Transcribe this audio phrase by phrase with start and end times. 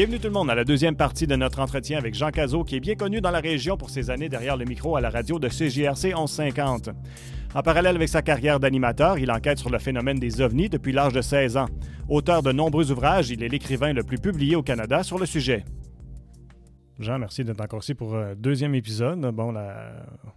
[0.00, 2.74] Bienvenue tout le monde à la deuxième partie de notre entretien avec Jean Cazot, qui
[2.76, 5.38] est bien connu dans la région pour ses années derrière le micro à la radio
[5.38, 6.88] de CJRC 1150.
[7.54, 11.12] En parallèle avec sa carrière d'animateur, il enquête sur le phénomène des ovnis depuis l'âge
[11.12, 11.66] de 16 ans.
[12.08, 15.66] Auteur de nombreux ouvrages, il est l'écrivain le plus publié au Canada sur le sujet.
[16.98, 19.20] Jean, merci d'être encore ici pour un deuxième épisode.
[19.34, 19.92] Bon, là,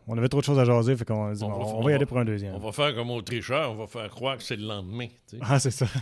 [0.07, 1.93] on avait trop de choses à jaser, fait qu'on On va- on, on va y
[1.93, 2.53] aller pour un deuxième.
[2.53, 5.07] On va faire comme au tricheur, on va faire croire que c'est le lendemain.
[5.29, 5.39] tu sais.
[5.41, 5.85] Ah, c'est ça.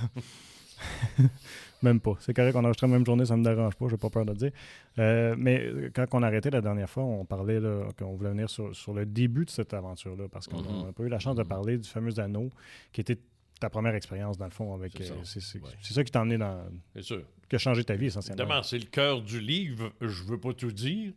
[1.84, 2.13] même pas.
[2.20, 4.31] C'est correct qu'on enregistre la même journée, ça me dérange pas, j'ai pas peur de
[4.31, 4.52] le dire.
[4.99, 7.59] Euh, mais quand on a arrêté la dernière fois, on parlait
[7.98, 10.85] qu'on voulait venir sur, sur le début de cette aventure-là, parce qu'on Mhm.
[10.88, 12.49] n'a pas eu la chance de parler du fameux anneau,
[12.91, 13.17] qui était
[13.59, 14.94] ta première expérience, dans le fond, avec.
[14.98, 15.13] C'est ça.
[15.13, 15.70] euh, C'est Ouais.
[15.81, 16.66] ça qui t'a emmené dans.
[16.95, 17.23] C'est sûr.
[17.49, 18.41] qui a changé ta vie, essentiellement.
[18.43, 19.91] Évidemment, c'est le cœur du livre.
[20.02, 21.12] Je veux pas tout dire,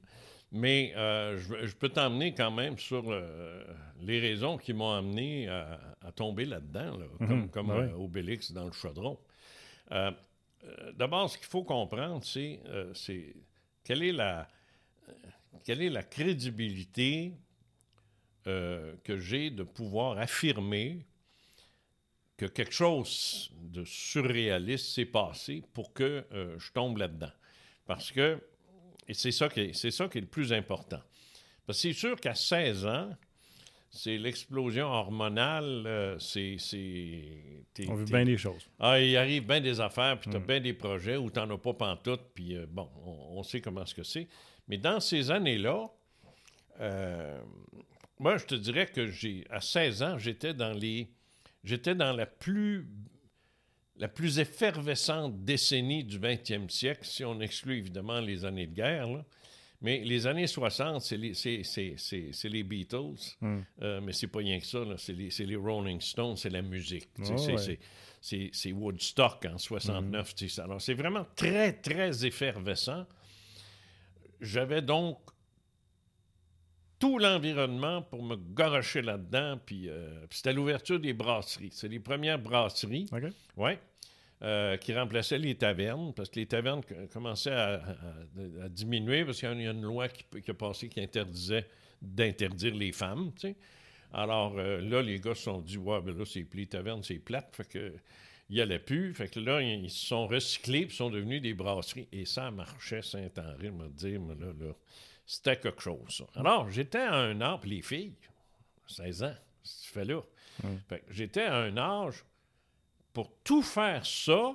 [0.53, 3.62] mais euh, je, peux t'emmener quand même sur euh,
[4.03, 7.28] les raisons qui m'ont amené à, à tomber là-dedans, là, Mhm.
[7.28, 9.17] comme, comme euh, Obélix dans le chaudron.
[10.65, 13.34] Euh, D'abord, ce qu'il faut comprendre, c'est euh, c'est
[13.83, 14.48] quelle est la
[15.09, 15.12] euh,
[15.65, 17.33] quelle est la crédibilité
[18.47, 21.06] que j'ai de pouvoir affirmer
[22.37, 27.33] que quelque chose de surréaliste s'est passé pour que je tombe là-dedans.
[27.87, 28.39] Parce que,
[29.09, 31.01] et c'est ça, qui est, c'est ça qui est le plus important.
[31.65, 33.17] Parce que c'est sûr qu'à 16 ans,
[33.97, 36.56] c'est l'explosion hormonale, euh, c'est...
[37.89, 38.69] On veut bien des choses.
[38.81, 40.47] ah, il arrive bien des affaires, puis tu as Mm.
[40.47, 43.61] bien des projets où tu n'en as pas pantoute, puis euh, bon, on, on sait
[43.61, 44.27] comment ce que c'est.
[44.69, 45.87] Mais dans ces années-là,
[46.81, 47.41] euh,
[48.19, 51.09] moi, je te dirais que j'ai, à 16 ans, j'étais dans les,
[51.62, 52.89] j'étais dans la plus,
[53.97, 59.06] la plus effervescente décennie du 20e siècle, si on exclut évidemment les années de guerre,
[59.09, 59.25] là.
[59.85, 63.59] Mais les années 60, c'est les, Beatles, Mm.
[63.83, 64.79] euh, mais c'est pas rien que ça.
[64.97, 67.11] C'est, les, Rolling Stones, c'est la musique.
[67.19, 67.78] Oh, c'est,
[68.39, 68.73] ouais.
[68.73, 70.34] Woodstock en 69.
[70.34, 70.62] tu sais.
[70.62, 73.05] Alors, c'est vraiment très, très effervescent.
[74.41, 75.19] J'avais donc
[76.99, 79.59] tout l'environnement pour me garocher là-dedans.
[79.67, 81.73] Puis, euh, puis c'était l'ouverture des brasseries.
[81.73, 83.25] C'est les premières brasseries, OK?
[83.59, 83.78] ouais,
[84.44, 86.82] euh, qui remplaçaient les tavernes, parce que les tavernes
[87.12, 90.88] commençaient à, à- à diminuer, parce qu'il y a une- loi qui, qui a passé
[90.88, 91.66] qui interdisait
[92.03, 93.56] d'interdire les femmes, tu sais.
[94.12, 97.19] Alors euh, là, les gars se sont dit, ouais, ben là, c'est, les tavernes, c'est
[97.19, 97.93] plate, fait que
[98.50, 99.15] il n'y allait plus.
[99.15, 102.06] Fait que là, ils se sont recyclés puis sont devenus des brasseries.
[102.12, 104.72] Et ça marchait Saint-Henri, me dire, mais là, là,
[105.25, 106.25] c'était quelque chose, ça.
[106.37, 108.12] Alors, j'étais à un âge, puis les filles,
[108.87, 110.21] 16 ans, ce fait là.
[110.91, 112.22] Fait que j'étais à un âge
[113.14, 114.54] pour tout faire ça,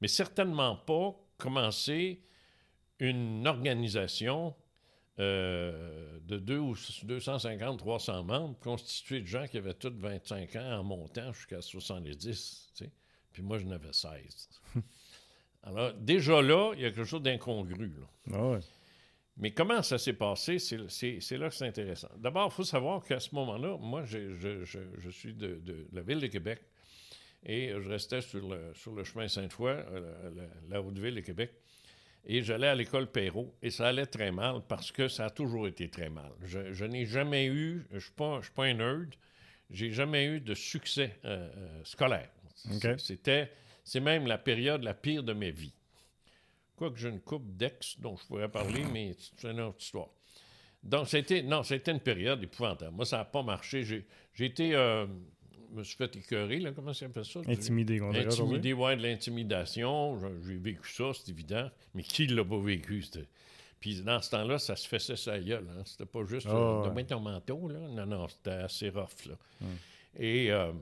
[0.00, 2.20] mais certainement pas commencer
[2.98, 4.54] une organisation
[5.20, 6.74] euh, de ou
[7.04, 12.72] 250, 300 membres, constituée de gens qui avaient tous 25 ans en montant jusqu'à 70,
[12.76, 12.90] tu sais.
[13.32, 14.48] Puis moi, je n'avais 16.
[15.64, 18.06] Alors, déjà là, il y a quelque chose d'incongru, là.
[18.32, 18.58] Ah ouais.
[19.36, 20.76] Mais comment ça s'est passé, c'est
[21.36, 22.08] là que c'est intéressant.
[22.16, 25.86] D'abord, il faut savoir qu'à ce moment-là, moi, je, je- je- je suis de, de
[25.92, 26.60] la ville de Québec
[27.44, 31.52] et je restais sur le, sur le chemin Sainte-Foy, euh, la, la Haute-Ville de Québec,
[32.26, 35.66] et j'allais à l'école Perrault et ça allait très mal parce que ça a toujours
[35.66, 36.32] été très mal.
[36.44, 38.12] Je, je n'ai jamais eu, je ne suis,
[38.42, 39.14] suis pas un nerd,
[39.70, 42.30] j'ai jamais eu de succès euh, euh, scolaire.
[42.98, 43.52] C'était,
[43.84, 45.72] c'est même la période la pire de ma vie.
[46.76, 50.08] Quoique j'ai une coupe d'ex dont je pourrais parler, mais c'est une autre histoire.
[50.82, 52.94] Donc, c'était, non, c'était une période épouvantable.
[52.94, 53.82] Moi, ça n'a pas marché.
[53.82, 55.06] J'ai, j'ai été, euh,
[55.70, 57.40] je me suis fait écœurer, là, comment ça s'appelle ça?
[57.46, 58.56] Intimidé, on dirait aujourd'hui.
[58.58, 60.18] Intimidé, ouais, de l'intimidation.
[60.46, 61.70] J'ai vécu ça, c'est évident.
[61.94, 63.04] Mais qui l'a pas vécu?
[63.80, 65.66] Puis dans ce temps-là, ça se faisait sa gueule.
[65.70, 65.82] Hein?
[65.84, 67.04] C'était pas juste Ah, euh, ouais.
[67.04, 67.78] ton manteau, là.
[67.78, 69.34] Non, non, c'était assez rough, là.
[70.18, 70.72] Et euh,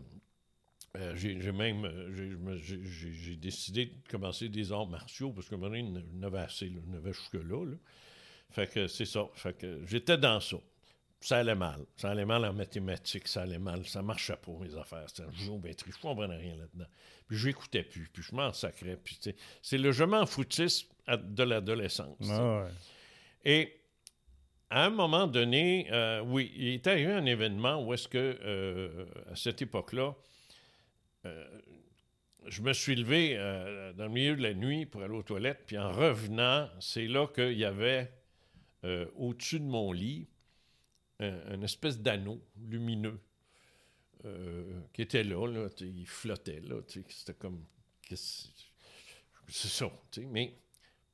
[0.97, 5.89] euh, j'ai même euh, j'ai- décidé de commencer des arts martiaux parce que maintenant, il
[5.89, 6.81] y en avait assez, là.
[6.87, 7.65] il y en avait jusque-là.
[7.67, 7.77] là.
[8.51, 9.29] Fait que c'est ça.
[9.35, 10.57] Fait que j'étais dans ça.
[11.21, 11.85] Ça allait mal.
[11.97, 13.85] Ça allait mal en mathématiques, ça allait mal.
[13.87, 15.05] Ça marchait pas, mes affaires.
[15.09, 15.91] C'était un géométrie.
[15.93, 16.87] Je comprenais rien là-dedans.
[17.27, 18.09] Puis je n'écoutais plus.
[18.13, 18.97] Puis je m'en sacrais.
[19.03, 19.19] Puis
[19.63, 22.29] c'est le je m'en foutisme à- de l'adolescence.
[22.31, 22.71] Ah ouais.
[23.45, 23.81] Et
[24.71, 29.07] à un moment donné, euh, oui, il est arrivé un événement où est-ce que, euh,
[29.31, 30.15] à cette époque-là,
[31.25, 31.45] euh,
[32.47, 33.37] je me suis levé
[33.97, 37.27] dans le milieu de la nuit pour aller aux toilettes, puis en revenant, c'est là
[37.27, 38.13] qu'il y avait
[39.17, 40.29] au-dessus de mon lit
[41.21, 43.21] un, une espèce d'anneau lumineux
[44.25, 47.65] euh, qui était là, là il flottait, là, c'était comme...
[49.49, 49.91] C'est ça,
[50.31, 50.59] mais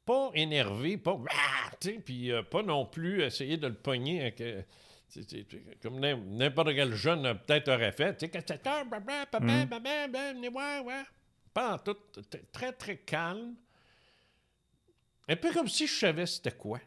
[0.05, 1.71] pas énervé, pas Ah!
[2.05, 4.63] puis euh, pas non plus essayer de le pogner avec, euh,
[5.83, 8.15] comme n'im- n'importe quel jeune peut-être aurait fait.
[8.17, 11.03] Tu sais, quand c'est tard, papa, papa, papa, venez voir, ouais.
[11.53, 11.97] Pas en tout,
[12.51, 13.55] très, très calme.
[15.29, 16.81] un peu comme si je savais c'était quoi,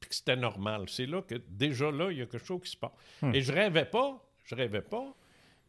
[0.00, 0.84] puis que c'était normal.
[0.88, 2.92] C'est là que déjà là, il y a quelque chose qui se passe.
[3.22, 3.34] Hmm.
[3.34, 5.14] Et je rêvais pas, je rêvais pas,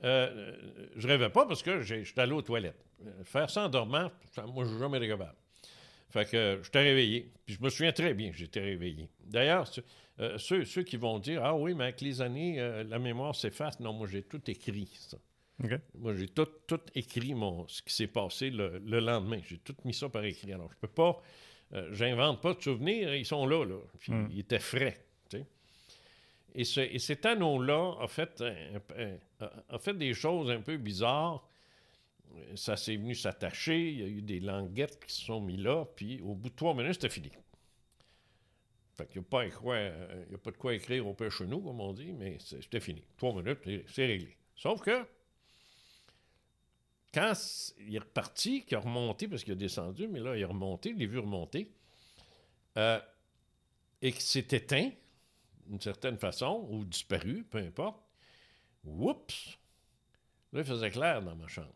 [0.03, 0.55] euh,
[0.95, 2.85] je rêvais pas parce que j'étais allé aux toilettes.
[3.05, 4.11] Euh, Faire ça en dormant,
[4.53, 5.35] moi, je suis jamais capable.
[6.09, 7.31] Fait que euh, j'étais réveillé.
[7.45, 9.09] Puis je me souviens très bien, j'étais réveillé.
[9.23, 9.69] D'ailleurs,
[10.19, 13.35] euh, ceux, ceux qui vont dire Ah oui, mais avec les années, euh, la mémoire
[13.35, 13.79] s'efface.
[13.79, 15.17] Non, moi, j'ai tout écrit, ça.
[15.95, 19.39] Moi, j'ai tout, tout écrit mon, ce qui s'est passé le, le lendemain.
[19.45, 20.53] J'ai tout mis ça par écrit.
[20.53, 21.21] Alors, je peux pas.
[21.73, 23.77] Euh, J'invente pas de souvenirs, ils sont là, là.
[23.99, 24.29] Puis, Mm.
[24.31, 25.05] ils étaient frais.
[26.55, 30.61] Et, ce- et cet anneau-là a fait, un- un- a- a fait des choses un
[30.61, 31.47] peu bizarres.
[32.55, 35.85] Ça s'est venu s'attacher, il y a eu des languettes qui se sont mis là,
[35.95, 37.31] puis au bout de trois minutes, c'était fini.
[38.97, 41.39] Fait qu'il n'y a, pas quoi- euh, y a pas de quoi écrire au pêche
[41.41, 43.03] nous, comme on dit, mais c'était fini.
[43.17, 44.35] Trois minutes, c'est réglé.
[44.55, 45.05] Sauf que,
[47.13, 47.33] quand
[47.79, 50.89] il est reparti, qu'il a remonté, parce qu'il a descendu, mais là, il est remonté,
[50.89, 51.71] il l'a vu remonter,
[52.77, 52.99] euh,
[54.01, 54.91] et qu'il s'est éteint,
[55.65, 58.01] d'une certaine façon, ou disparu, peu importe,
[58.83, 59.57] oups!
[60.51, 61.73] Là, il faisait clair dans ma chambre.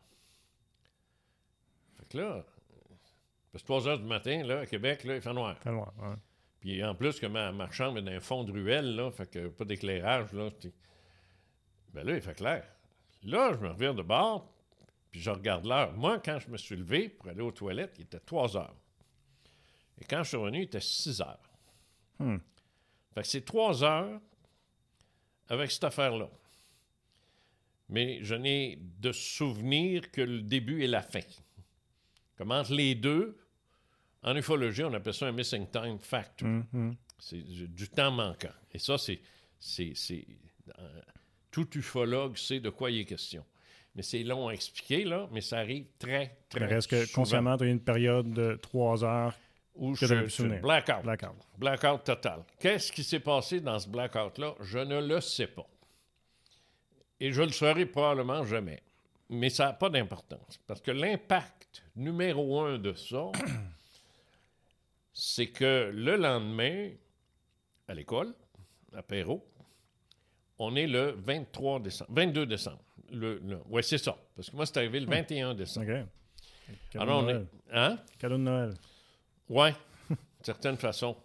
[1.97, 2.45] Fait que là,
[3.51, 5.59] parce que 3 heures du matin, là, à Québec, là, il fait noir.
[5.65, 5.93] Loin.
[5.99, 6.15] ouais.
[6.59, 9.29] Puis en plus que ma, ma chambre est dans un fond de ruelle, là, fait
[9.29, 10.49] que pas d'éclairage, là.
[11.93, 12.65] Ben là, il fait clair.
[13.21, 14.51] Là, je me reviens de bord,
[15.13, 15.93] puis je regarde l'heure.
[15.93, 18.75] Moi, quand je me suis levé pour aller aux toilettes, il était 3 heures.
[20.01, 21.51] Et quand je suis revenu, il était 6 heures.
[22.17, 22.37] Hmm.
[23.13, 24.19] Fait que c'est 3 heures
[25.49, 26.27] avec cette affaire-là.
[27.89, 31.19] Mais je n'ai de souvenir que le début et la fin.
[32.35, 33.37] Comme entre les deux,
[34.23, 36.47] en ufologie, on appelle ça un missing time factor.
[36.47, 36.95] Hum, hum.
[37.19, 38.53] C'est du temps manquant.
[38.71, 39.21] Et ça, c'est.
[39.59, 40.25] c'est, c'est
[40.79, 41.01] euh,
[41.51, 43.45] tout ufologue sait de quoi il est question.
[43.95, 47.21] Mais c'est long à expliquer, là, mais ça arrive très, très Il reste que souvent.
[47.21, 49.37] consciemment, tu as une période de trois heures.
[49.75, 51.01] Où que je, blackout.
[51.03, 51.35] Blackout.
[51.57, 52.43] Blackout total.
[52.59, 54.53] Qu'est-ce qui s'est passé dans ce blackout-là?
[54.61, 55.65] Je ne le sais pas.
[57.19, 58.83] Et je le saurai probablement jamais.
[59.29, 60.59] Mais ça n'a pas d'importance.
[60.67, 63.31] Parce que l'impact numéro un de ça,
[65.13, 66.91] c'est que le lendemain,
[67.87, 68.33] à l'école,
[68.95, 69.43] à Perrault,
[70.59, 72.83] on est le 23 décembre, 22 décembre.
[73.13, 74.17] Le, oui, c'est ça.
[74.35, 75.87] Parce que moi, c'est arrivé le 21 décembre.
[75.89, 76.05] OK.
[76.91, 77.33] Cadeau Alors, de on est.
[77.33, 77.47] Noël.
[77.71, 77.97] Hein?
[78.17, 78.73] Cadeau de Noël.
[79.49, 79.69] Oui,
[80.09, 81.15] d'une certaine façon.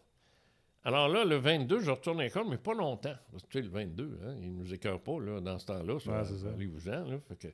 [0.85, 3.14] Alors là, le 22, je retourne à l'école, mais pas longtemps.
[3.31, 5.67] Parce que tu sais, le 22, hein, il ne nous écœure pas là, dans ce
[5.67, 5.94] temps-là.
[5.94, 6.49] Ouais, c'est ça.
[6.55, 7.05] Allez-vous-en.
[7.05, 7.19] là.
[7.29, 7.49] Fait que,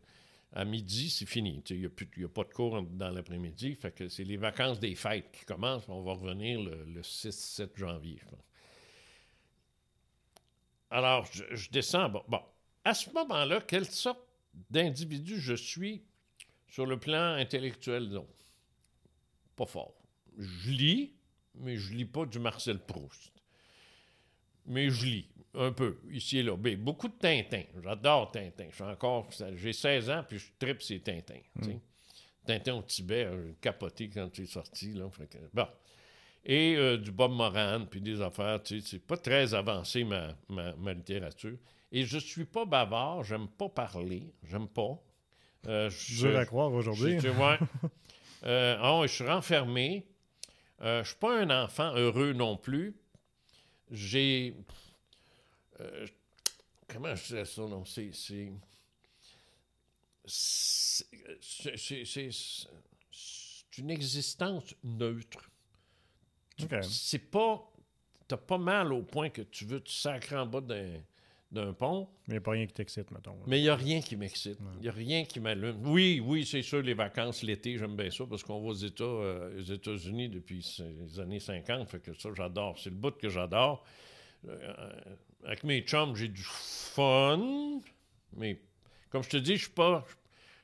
[0.53, 1.63] à midi, c'est fini.
[1.71, 3.75] Il n'y a, a pas de cours dans l'après-midi.
[3.75, 5.89] Fait que c'est les vacances des fêtes qui commencent.
[5.89, 8.45] On va revenir le, le 6-7 janvier, je pense.
[10.91, 12.09] Alors, je, je descends.
[12.09, 12.41] Bon, bon.
[12.85, 14.21] À ce moment-là, quelle sorte
[14.71, 16.03] d'individu je suis
[16.69, 18.27] sur le plan intellectuel, disons?
[19.57, 19.95] Pas fort.
[20.39, 21.13] Je lis,
[21.55, 23.31] mais je lis pas du Marcel Proust.
[24.67, 26.57] Mais je lis un peu, ici et là.
[26.57, 27.63] Ben, beaucoup de Tintin.
[27.83, 28.67] J'adore Tintin.
[28.71, 31.41] Je suis encore, j'ai 16 ans, puis je tripe ces Tintins.
[31.63, 31.79] sais.
[32.47, 34.93] Tintin au Tibet, euh, capoté quand c'est sorti.
[34.93, 35.67] Là, que- bon.
[36.45, 38.63] Et euh, du Bob Moran, puis des affaires.
[38.63, 41.57] tu sais, C'est pas très avancé, ma, ma, ma littérature.
[41.97, 44.99] Et je suis pas bavard, j'aime pas parler, j'aime pas.
[45.67, 47.19] Euh, je- Dur à croire aujourd'hui.
[47.21, 47.59] je- ouais.
[48.47, 50.07] Euh, ah je suis renfermé.
[50.83, 52.95] Euh, je suis pas un enfant heureux non plus.
[53.91, 54.55] J'ai.
[55.81, 56.07] euh,
[56.89, 57.87] comment je dirais ça, non?
[57.87, 58.11] C'est.
[58.13, 58.53] C'est.
[60.27, 61.07] C'est-
[63.79, 65.51] une existence neutre.
[66.63, 66.75] OK.
[66.83, 67.67] C'est pas.
[68.29, 71.01] T'as pas mal au point que tu veux te sacrer en bas d'un,
[71.55, 72.09] d'un pont.
[72.29, 73.37] Mais il n'y a pas rien qui t'excite, mettons.
[73.47, 74.59] Mais il n'y a rien qui m'excite.
[74.77, 75.79] Il n'y a rien qui m'allume.
[75.87, 79.05] Oui, oui, c'est sûr, les vacances, l'été, j'aime bien ça parce qu'on va aux, États,
[79.05, 80.67] euh, aux États-Unis depuis
[81.09, 81.89] les années 50.
[81.89, 82.79] Fait que ça, j'adore.
[82.79, 83.85] C'est le bout que j'adore.
[84.47, 84.91] Euh,
[85.45, 87.81] avec mes chums, j'ai du fun.
[88.37, 88.61] Mais
[89.11, 90.05] comme je te dis, je suis pas.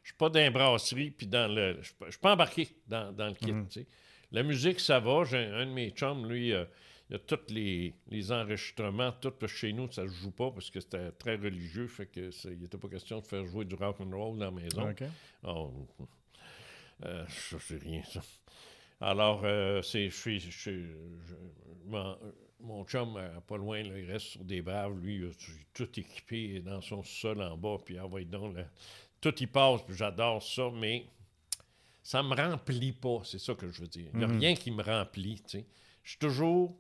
[0.03, 1.77] Je suis pas dans la brasserie puis dans le.
[1.81, 3.53] Je suis pas- je suis pas embarqué dans, dans le kit.
[3.69, 3.87] sais.
[4.33, 5.25] La musique, ça va.
[5.25, 6.65] J'ai un, un de mes chums, lui, euh,
[7.11, 10.14] il y a tous les, les enregistrements, tout parce que chez nous, ça ne se
[10.14, 13.45] joue pas parce que c'était très religieux, fait que il n'était pas question de faire
[13.47, 14.88] jouer du rock and roll dans la maison.
[14.88, 15.02] OK.
[15.43, 15.73] Oh,
[17.05, 18.21] euh, ça, c'est rien, ça.
[19.00, 20.71] Alors, euh, c'est, je suis, je
[21.87, 22.17] mon,
[22.61, 24.97] mon chum, euh, pas loin, là, il reste sur des braves.
[25.00, 25.31] Lui, il a
[25.75, 28.64] tout- équipé dans son sol en bas, puis ah ouais, donc, là,
[29.21, 31.07] tout y passe, puis j'adore ça, mais
[32.02, 34.11] ça me remplit pas, c'est ça que je veux dire.
[34.14, 35.67] Il n'y a rien qui me remplit, tu sais.
[36.05, 36.79] Je suis toujours...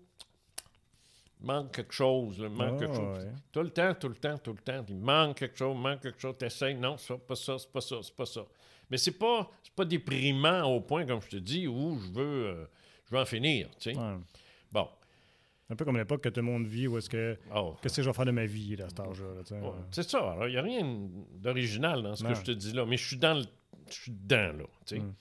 [1.42, 3.18] Il manque quelque chose, là, manque Ah, quelque chose.
[3.24, 3.32] ouais.
[3.50, 4.84] Tout le temps, tout le temps, tout le temps.
[4.88, 6.34] Il manque quelque chose, il manque quelque chose.
[6.38, 8.44] T'essayes, non, ça, pas ça, c'est pas ça, c'est pas ça.
[8.90, 12.46] Mais c'est pas, c'est pas déprimant au point, comme je te dis, où je veux,
[12.48, 12.64] euh,
[13.06, 13.96] je vais en finir, tu sais.
[13.98, 14.16] Ouais.
[14.70, 14.88] Bon.
[15.70, 17.38] Un peu comme l'époque que tout le monde vit où est-ce que.
[17.54, 17.76] Oh.
[17.80, 19.26] Qu'est-ce que je vais faire de ma vie, là, à cet âge-là?
[19.28, 19.70] Ouais, euh.
[19.92, 20.36] C'est ça.
[20.42, 22.30] Il n'y a rien d'original dans ce Non.
[22.30, 23.44] que je te dis là, mais je suis dans le.
[23.88, 24.64] Je suis dedans, là.
[24.84, 24.98] tu sais.
[25.00, 25.14] Mm.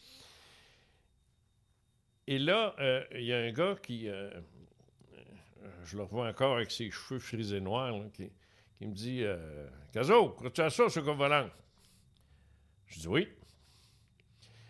[2.28, 4.08] Et là, euh, il y a un gars qui.
[4.10, 4.30] euh,
[5.84, 8.32] je le revois encore avec ses cheveux frisés noirs, là, qui,
[8.78, 11.50] qui me dit euh, Caso, crois-tu à ça, ce volant
[12.88, 13.28] Je dis oui.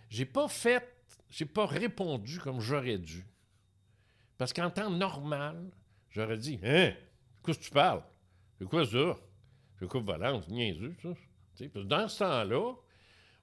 [0.10, 0.96] J'ai pas fait.
[1.30, 3.26] J'ai pas répondu comme j'aurais dû.
[4.38, 5.70] Parce qu'en temps normal,
[6.10, 6.94] j'aurais dit Hein?
[7.46, 8.04] Qu'est-ce que tu parles?
[8.58, 9.18] C'est quoi ça?
[9.78, 11.10] C'est quoi volant C'est niaiseux, ça.
[11.56, 12.74] Tu sais, parce que dans ce temps-là,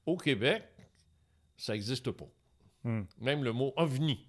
[0.05, 0.65] au Québec,
[1.57, 2.29] ça n'existe pas.
[2.85, 3.05] Hmm.
[3.19, 4.27] Même le mot ovni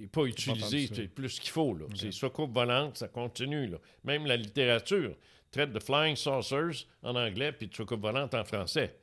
[0.00, 1.74] n'est pas utilisé c'est plus qu'il faut.
[1.74, 1.86] là.
[1.94, 3.66] C'est soucoupe volante, ça continue.
[3.66, 3.78] Là.
[4.04, 5.16] Même la littérature
[5.50, 8.96] traite de flying saucers en anglais puis de soucoupe volante en français.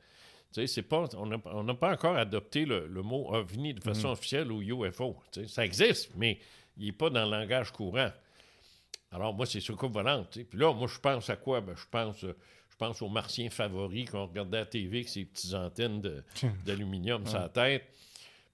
[0.50, 4.50] C'est pas, on n'a on pas encore adopté le, le mot ovni de façon officielle
[4.50, 5.16] ou UFO.
[5.46, 6.38] Ça existe, mais
[6.78, 8.10] il n'est pas dans le langage courant.
[9.10, 10.30] Alors, moi, c'est soucoupe volante.
[10.30, 10.44] tu sais.
[10.44, 11.60] Puis là, moi, je pense à quoi?
[11.60, 12.34] Ben, je pense, euh,
[12.70, 16.24] je pense aux martiens favoris qu'on regardait à la TV avec ces petites antennes de-
[16.66, 17.84] d'aluminium sur la tête.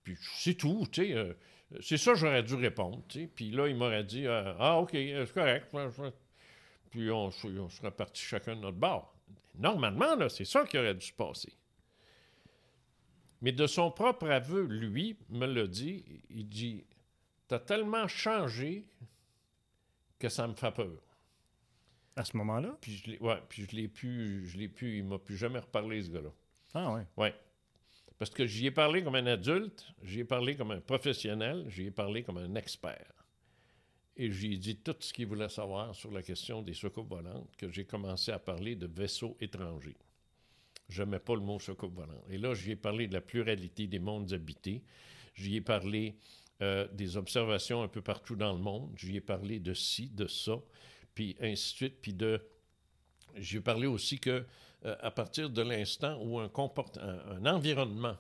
[0.03, 1.13] Puis c'est tout, tu sais.
[1.13, 1.33] euh,
[1.81, 3.03] c'est ça que j'aurais dû répondre.
[3.35, 5.73] Puis là, il m'aurait dit euh, Ah, OK, c'est correct.
[5.73, 6.13] Ouais, ouais.
[6.91, 9.15] Puis on, se- on serait partis chacun de notre bord.
[9.57, 11.53] Normalement, là, c'est ça qui aurait dû se passer.
[13.41, 16.05] Mais de son propre aveu, lui me l'a dit.
[16.31, 16.85] Il dit
[17.49, 18.87] T'as tellement changé
[20.19, 20.97] que ça me fait peur.
[22.17, 22.77] À ce moment-là?
[22.81, 25.59] Puis je l'ai, ouais, puis je l'ai pu, je l'ai pu, il m'a plus jamais
[25.59, 26.31] reparlé, ce gars-là.
[26.75, 27.07] Ah, ouais.
[27.17, 27.29] Oui.
[28.19, 31.87] Parce que j'y ai parlé comme un adulte, j'y ai parlé comme un professionnel, j'y
[31.87, 33.13] ai parlé comme un expert.
[34.17, 37.57] Et j'y ai dit tout ce qu'il voulait savoir sur la question des soucoupes volantes,
[37.57, 39.97] que j'ai commencé à parler de vaisseaux étrangers.
[40.89, 42.25] Je n'aimais pas le mot soucoupe volante.
[42.31, 44.83] Et là, j'y ai parlé de la pluralité des mondes habités.
[45.35, 46.17] J'y ai parlé
[46.63, 48.93] euh, des observations un peu partout dans le monde.
[48.97, 50.61] J'y ai parlé de ci, de ça,
[51.15, 52.01] puis ainsi de suite.
[52.01, 52.41] Puis de.
[53.37, 54.47] J'ai parlé aussi que
[54.85, 58.17] euh, à partir de l'instant où un, comport- un, un environnement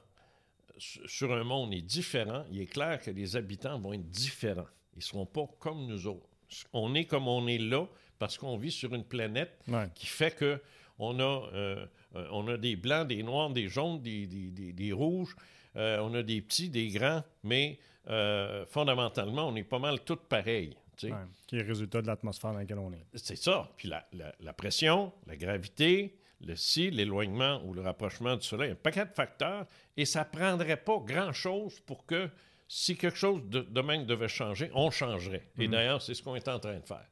[0.78, 4.66] su- sur un monde est différent, il est clair que les habitants vont être différents.
[4.94, 6.26] Ils ne seront pas comme nous autres.
[6.72, 7.86] On est comme on est là
[8.18, 9.88] parce qu'on vit sur une planète Ouais.
[9.94, 10.60] qui fait que
[10.98, 14.72] on a, euh, euh, on a des blancs, des noirs, des jaunes, des, des- des-
[14.72, 15.34] des rouges,
[15.76, 17.78] euh, on a des petits, des grands, mais
[18.08, 20.76] euh, fondamentalement, on est pas mal tous pareils.
[20.96, 21.12] tu sais.
[21.12, 21.18] Ouais.
[21.48, 23.04] Qui est le résultat de l'atmosphère dans laquelle on est.
[23.14, 23.68] C'est ça.
[23.76, 28.72] Puis la, la- la pression, la gravité, le si, l'éloignement ou le rapprochement du Soleil,
[28.72, 32.28] un paquet de facteurs, et ça prendrait pas grand-chose pour que,
[32.68, 35.48] si quelque chose de, de même devait changer, on changerait.
[35.58, 37.06] Et d'ailleurs, c'est ce qu'on est en train de faire.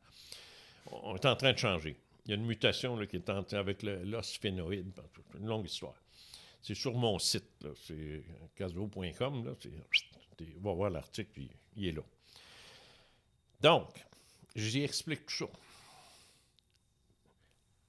[0.91, 1.97] On est en train de changer.
[2.27, 4.93] Il y a une mutation là, qui est en train avec l'os phénoïde.
[5.33, 5.95] C'est une longue histoire.
[6.61, 8.23] C'est sur mon site, c'est
[8.55, 9.45] caso.com.
[9.45, 9.53] Là.
[9.61, 9.71] C'est-
[10.37, 12.03] t'es- Va voir l'article, puis il est là.
[13.61, 13.89] Donc,
[14.55, 15.47] j'y explique tout ça.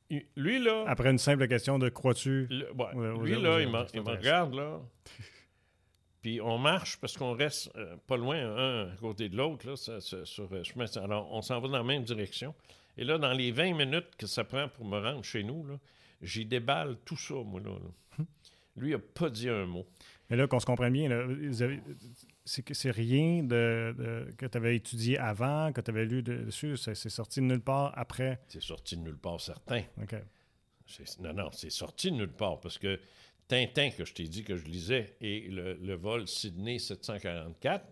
[0.10, 2.48] Il- Lui, là, Après une simple question de crois-tu.
[2.50, 4.18] ouais, Ouais, lui, aux- là, aux- il, me, aux il me extraterrestres.
[4.20, 4.80] regarde, là.
[6.22, 9.76] Puis on marche parce qu'on reste euh, pas loin, un à côté de l'autre, là,
[9.76, 10.86] ça- ça- sur euh, chemin.
[11.04, 12.54] Alors, on s'en va dans la même direction.
[12.98, 15.76] Et là, dans les 20 minutes que ça prend pour me rendre chez nous, là,
[16.22, 17.72] j'y déballe tout ça, moi, là.
[17.72, 18.26] là.
[18.78, 19.86] Lui, il n'a pas dit un mot.
[20.30, 21.82] Mais là, qu'on se comprenne bien, là, vous avez-
[22.46, 26.22] c'est que c'est rien de, de- que tu avais étudié avant, que tu avais lu
[26.24, 26.76] de- dessus.
[26.78, 28.42] C'est sorti de nulle part après.
[28.48, 29.84] C'est sorti de nulle part, certain.
[30.02, 30.16] OK.
[31.20, 33.00] Non, non, c'est sorti de nulle part parce que
[33.48, 37.86] Tintin, que je t'ai dit que je lisais, et le, le vol Sydney 744,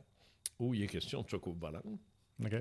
[0.59, 1.27] où il est question de
[1.59, 1.85] volante,
[2.43, 2.53] OK.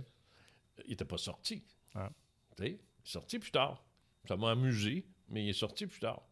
[0.85, 1.63] il n'était pas sorti.
[1.95, 2.11] Ah.
[2.59, 3.85] Il est sorti plus tard.
[4.29, 6.23] Ça m'a amusé, mais il est sorti plus tard.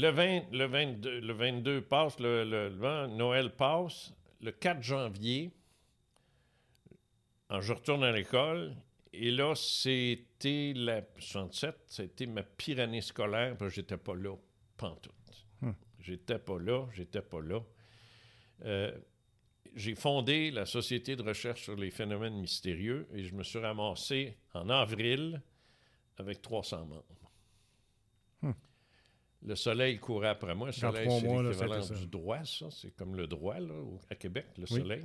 [0.00, 4.12] Le, 20, le, 22, le 22 passe, le, le- le 20, Noël passe.
[4.40, 5.50] Le 4 janvier,
[7.50, 8.76] je retourne à l'école,
[9.12, 14.36] et là, c'était la 67, c'était ma pire année scolaire, parce que j'étais pas là,
[14.76, 15.12] pantoute.
[15.62, 15.72] Hmm.
[15.98, 17.60] J'étais pas là, j'étais pas là.
[18.64, 18.92] Euh,
[19.74, 24.36] j'ai fondé la Société de recherche sur les phénomènes mystérieux et je me suis ramassé
[24.54, 25.42] en avril
[26.16, 27.27] avec 300 membres.
[29.42, 30.66] Le soleil courait après moi.
[30.68, 32.66] Le soleil, c'est l'équivalent du droit, ça.
[32.70, 34.80] C'est comme le droit, là, au- à Québec, le Oui.
[34.80, 35.04] soleil.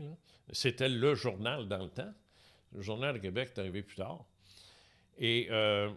[0.51, 2.11] C'était le journal dans le temps.
[2.73, 4.25] Le journal de Québec est arrivé plus tard.
[5.19, 5.91] Et euh,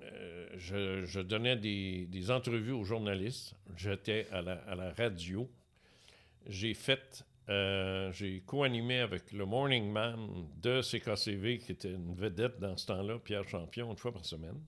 [0.00, 3.54] euh, je, je donnais des, des entrevues aux journalistes.
[3.76, 5.46] J'étais à la, à la radio.
[6.46, 12.58] J'ai fait, euh, j'ai co-animé avec le Morning Man de CKCV, qui était une vedette
[12.58, 14.58] dans ce temps-là, Pierre Champion, une fois par semaine.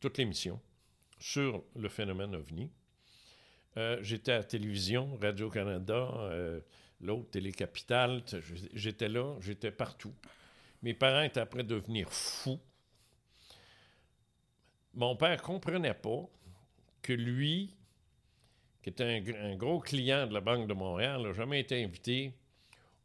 [0.00, 0.58] Toute l'émission
[1.18, 2.70] sur le phénomène OVNI.
[3.76, 6.60] Euh, j'étais à la télévision, Radio-Canada, euh,
[7.00, 8.22] l'autre, Télé-Capitale.
[8.72, 10.14] J'étais là, j'étais partout.
[10.82, 12.60] Mes parents étaient après devenir fous.
[14.94, 16.28] Mon père comprenait pas
[17.02, 17.74] que lui,
[18.82, 22.32] qui était un, gros client de la Banque de Montréal, n'a jamais été invité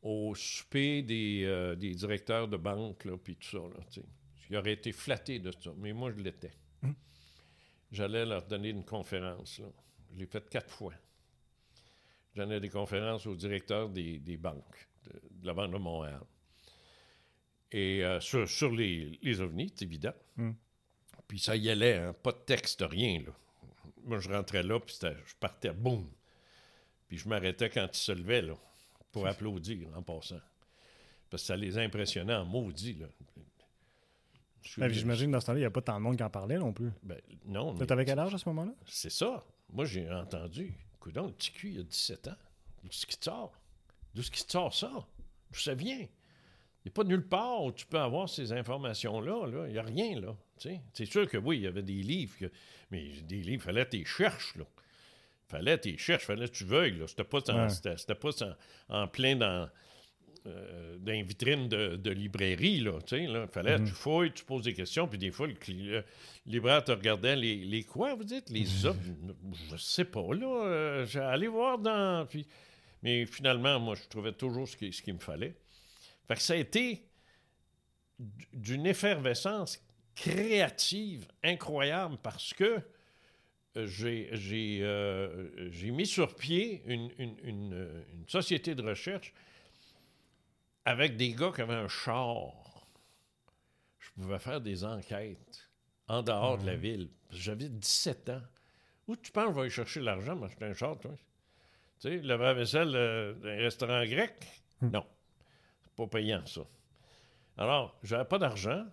[0.01, 4.01] au souper des, euh, directeurs de banque, puis tout ça.
[4.49, 6.51] Il aurait été flatté de ça, mais moi, je l'étais.
[6.83, 6.93] Hum.
[7.91, 9.59] J'allais leur donner une conférence.
[9.59, 9.67] Là.
[10.13, 10.93] Je l'ai fait quatre fois.
[12.35, 16.21] J'en ai des conférences aux directeurs des, banques de, la Banque de Montréal.
[17.71, 20.13] Et euh, sur, les, les ovnis, c'est évident.
[20.37, 20.51] Hmm.
[21.27, 23.21] Puis ça y allait, hein, pas de texte, rien.
[23.21, 23.31] Là.
[24.03, 26.09] Moi, je rentrais là, puis je partais, boum.
[27.07, 28.55] Puis je m'arrêtais quand ils se levaient, là,
[29.11, 30.39] pour applaudir en passant.
[31.29, 33.07] Parce que ça les impressionnait en maudit, là.
[34.77, 36.57] Ben, j'imagine dans ce temps-là, il n'y a pas tant de monde qui en parlait
[36.57, 36.91] non plus.
[37.03, 37.75] Ben, non.
[37.75, 38.73] Tu avais quel âge à ce moment-là?
[38.85, 39.43] C'est ça.
[39.71, 40.73] Moi, j'ai entendu.
[40.99, 42.35] Coudon, le petit cul, il a 17 ans.
[42.83, 43.53] D'où est-ce qu'il sort?
[44.13, 44.91] D'où est-ce qu'il sort ça?
[45.51, 45.99] D'où ça vient?
[45.99, 49.47] Il n'y a pas nulle part où tu peux avoir ces informations-là.
[49.47, 49.67] Là.
[49.67, 50.35] Il n'y a rien, là.
[50.57, 52.49] C'est sûr que oui, il y avait des livres,
[52.91, 54.65] mais des livres, il fallait que tu cherches, là.
[55.47, 57.07] Fallait que tu les cherches, fallait que tu veuilles, là.
[57.07, 57.39] C'était pas,
[57.69, 58.29] c'était, pas
[58.89, 59.69] en, plein dans,
[60.49, 63.47] euh, dans une vitrine de, librairie, là, tu sais, là.
[63.47, 63.87] Fallait que tu mhm.
[63.89, 66.03] fouilles, tu poses des questions, puis des fois, le,
[66.45, 68.49] libraire te regardait les, les quoi, vous dites?
[68.49, 68.85] Les mhm.
[68.85, 69.35] hommes?
[69.71, 70.65] Je sais pas, là.
[70.65, 72.25] Euh, J'allais voir dans...
[72.27, 72.45] Puis,
[73.01, 75.55] mais finalement, moi, je trouvais toujours ce qu'il ce me fallait.
[76.27, 77.05] Fait que ça a été
[78.53, 79.81] d'une effervescence
[80.15, 82.81] créative incroyable parce que
[83.77, 83.87] euh,
[85.71, 89.33] j'ai mis sur pied une, une, une, une société de recherche
[90.89, 92.51] avec des gars qui avaient un char,
[93.99, 95.69] je pouvais faire des enquêtes
[96.07, 97.11] en dehors de la ville.
[97.29, 98.41] J'avais 17 ans.
[99.07, 101.11] Où tu penses que je vais aller chercher l'argent, m'acheter un char, toi?
[101.99, 104.33] Tu sais, le vaisselle euh, d'un restaurant grec?
[104.81, 104.89] Hmm.
[104.89, 105.05] Non.
[105.83, 106.61] C'est pas payant, ça.
[107.57, 108.83] Alors, j'avais pas d'argent.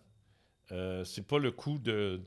[0.73, 2.21] Euh, c'est pas le coût de,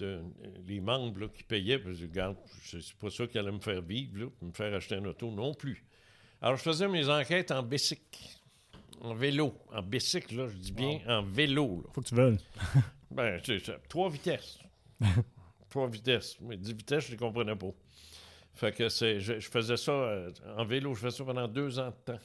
[0.66, 4.32] les membres qui payaient, parce que regarde, c'est pas ça qui allait me faire vivre,
[4.42, 5.86] me faire acheter un auto non plus.
[6.42, 8.39] Alors, je faisais mes enquêtes en bicycle
[9.02, 11.84] en vélo, en bicycle, là, je dis bien en vélo.
[11.94, 12.40] Faut que tu veuilles.
[13.12, 13.78] ben, c'est ça.
[13.88, 14.60] Trois vitesses.
[15.70, 16.38] Trois vitesses.
[16.42, 17.72] Mais dix vitesses, je ne les comprenais pas.
[18.54, 21.92] Fait que c'est, je, faisais ça euh, en vélo, je faisais ça pendant deux ans
[21.92, 22.20] de temps.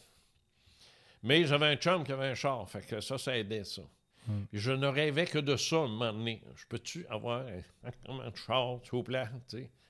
[1.22, 3.82] Mais j'avais un chum qui avait un char, fait que ça, ça aidait ça.
[4.26, 4.44] Hmm.
[4.52, 6.42] Je ne rêvais que de ça à un moment donné.
[6.56, 9.26] Je peux-tu avoir un, un, char, s'il vous plaît?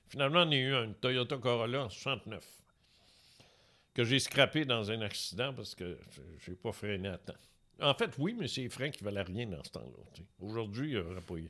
[0.09, 2.45] Finalement, on a eu un Toyota Corolla en 69
[3.95, 5.97] que j'ai scrappé dans un accident parce que
[6.45, 7.33] j'ai pas freiné à temps.
[7.81, 10.23] En fait, oui, mais c'est les freins qui valaient rien dans ce temps-là.
[10.39, 11.49] Aujourd'hui, il n'y aurait pas eu.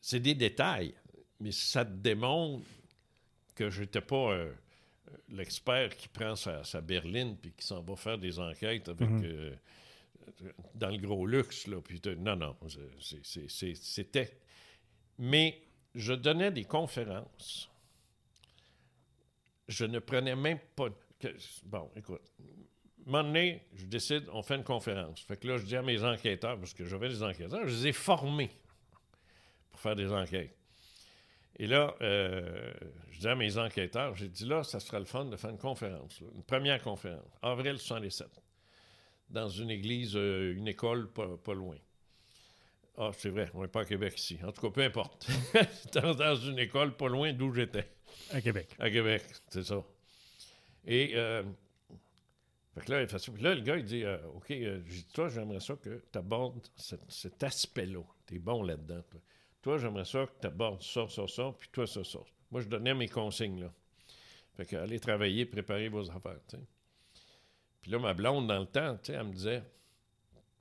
[0.00, 0.94] C'est des détails,
[1.40, 2.64] mais ça te démontre
[3.54, 4.52] que je n'étais pas euh,
[5.28, 9.24] l'expert qui prend sa, berline puis qui s'en va faire des enquêtes avec mhm.
[9.24, 9.54] euh,
[10.74, 11.66] dans le gros luxe.
[11.66, 12.56] Là, puis non, non,
[12.98, 14.38] c'était.
[15.18, 15.62] Mais
[15.94, 17.70] je donnais des conférences
[19.68, 20.88] je ne prenais même pas.
[21.64, 22.22] bon, écoute.
[23.06, 25.20] Un moment donné, je décide, on fait une conférence.
[25.20, 27.88] Fait que là, je dis à mes enquêteurs, parce que j'avais des enquêteurs, je les
[27.88, 28.50] ai formés
[29.70, 30.56] pour faire des enquêtes.
[31.56, 32.72] Et là, euh,
[33.10, 35.58] je dis à mes enquêteurs, j'ai dit là, ça sera le fun de faire une
[35.58, 38.26] conférence, une première conférence, avril 77,
[39.28, 41.76] dans une église, euh, une école pas, loin.
[42.96, 44.38] Ah, c'est vrai, on n'est pas à Québec ici.
[44.44, 45.28] En tout cas, peu importe.
[45.92, 47.88] dans, dans une école pas loin d'où j'étais.
[48.30, 48.74] À Québec.
[48.78, 49.82] À Québec, c'est ça.
[50.86, 51.42] Et euh,
[52.74, 53.00] fait que là,
[53.40, 54.80] là, le gars, il dit euh, OK, euh,
[55.12, 58.02] toi, j'aimerais ça que tu abordes cet, aspect-là.
[58.26, 59.02] Tu es bon là-dedans.
[59.62, 62.18] Toi, j'aimerais ça que tu abordes ça, ça, ça, puis toi, ça, ça.
[62.50, 63.72] Moi, je donnais mes consignes, là.
[64.56, 66.38] Fait que allez travailler, préparez vos affaires.
[67.80, 69.62] Puis là, ma blonde, dans le temps, tu sais, elle me disait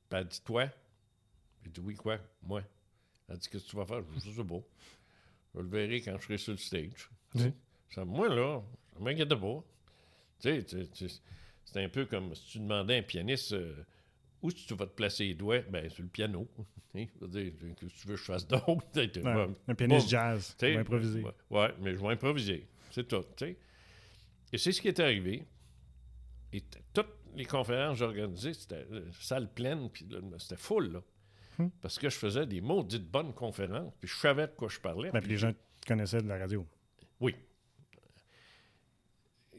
[0.09, 0.69] ben, Elle dit Toi?
[1.63, 2.19] J'ai dit Oui, quoi?
[2.41, 2.63] Moi?
[3.27, 4.03] Elle dit Qu'est-ce que tu vas faire?
[4.13, 4.67] Je dis C'est beau.
[5.55, 7.09] Je le verrai quand je serai sur le stage.
[8.05, 8.61] Moi, là,
[8.97, 9.63] je m'inquiète pas.
[10.39, 11.21] Tu sais,
[11.65, 13.83] c'est un peu comme si tu demandais à un pianiste euh,
[14.41, 16.47] où tu vas te placer les doigts, ben sur le piano.
[16.93, 17.25] Que
[17.87, 18.83] tu veux que je fasse d'autres.
[19.67, 21.25] un pianiste jazz, tu improviser.
[21.49, 22.67] Oui, mais je vais improviser.
[22.91, 23.25] C'est tout.
[24.51, 25.43] Et c'est ce qui est arrivé.
[26.51, 26.61] Et
[26.93, 31.01] toutes les conférences que j'ai organisées, c'était euh, salle pleine, puis c'était full, là.
[31.57, 31.71] Hum.
[31.81, 35.09] Parce que je faisais des maudites bonnes conférences, puis je savais de quoi je parlais.
[35.09, 35.51] Ben, puis les gens
[35.87, 36.67] connaissaient de la radio.
[37.23, 37.35] Oui.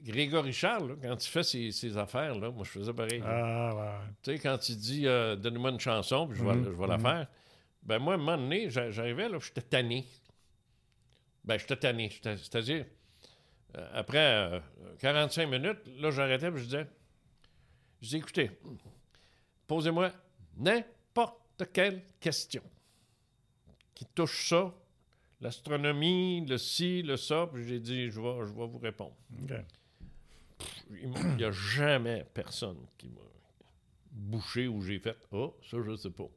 [0.03, 3.23] Grégory Charles, quand il fait ses, affaires, là, moi, je faisais pareil.
[3.25, 4.13] Ah, ouais.
[4.23, 7.03] Tu sais, quand il dit euh, Donne-moi une chanson, puis je vais, mhm, la mhm.
[7.03, 7.27] faire.
[7.83, 10.05] Ben, moi, à un moment donné, j'arrivais, là, j'étais tanné.
[11.43, 12.11] Ben, j'étais tanné.
[12.11, 12.85] C'est-à-dire,
[13.79, 14.61] euh, après euh,
[15.01, 16.87] 45 minutes, là, j'arrêtais et je disais,
[18.03, 18.51] je dis, écoutez,
[19.67, 20.11] posez-moi
[20.59, 22.63] n'importe quelle question
[23.95, 24.75] qui touche ça,
[25.41, 29.17] l'astronomie, le ci, le ça, puis j'ai dit, je vais, je vais vous répondre.
[30.91, 33.21] Il n'y a jamais personne qui m'a
[34.11, 36.29] bouché où j'ai fait, oh, ça, je ne sais pas.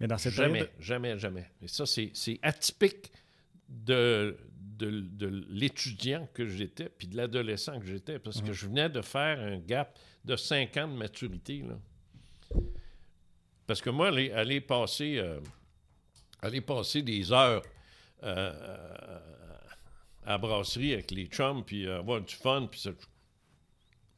[0.00, 1.50] Mais dans cette Jamais, période- jamais, jamais.
[1.60, 3.10] Et ça, c'est c'est atypique
[3.68, 4.38] de,
[4.78, 9.02] de, de l'étudiant que j'étais, puis de l'adolescent que j'étais, parce que je venais de
[9.02, 11.62] faire un gap de cinq ans de maturité.
[11.62, 12.60] Là.
[13.66, 15.40] Parce que moi, aller, aller passer, euh,
[16.42, 17.62] aller passer des heures
[18.22, 19.18] euh, euh,
[20.24, 22.90] à la brasserie avec les chums, puis euh, avoir du fun, puis ça,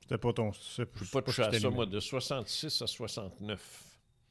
[0.02, 0.52] C'était pas ton.
[0.52, 3.84] c'est- je ne c'est pas toucher à ça, moi, de 66 à 69.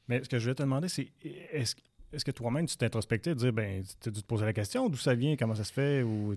[0.08, 1.76] Mais ce que je voulais te demander, c'est est-ce
[2.12, 4.88] est-ce que toi-même, tu t'introspectais, de dire, ben, tu as dû te poser la question,
[4.88, 6.34] d'où ça vient, comment ça se fait, ou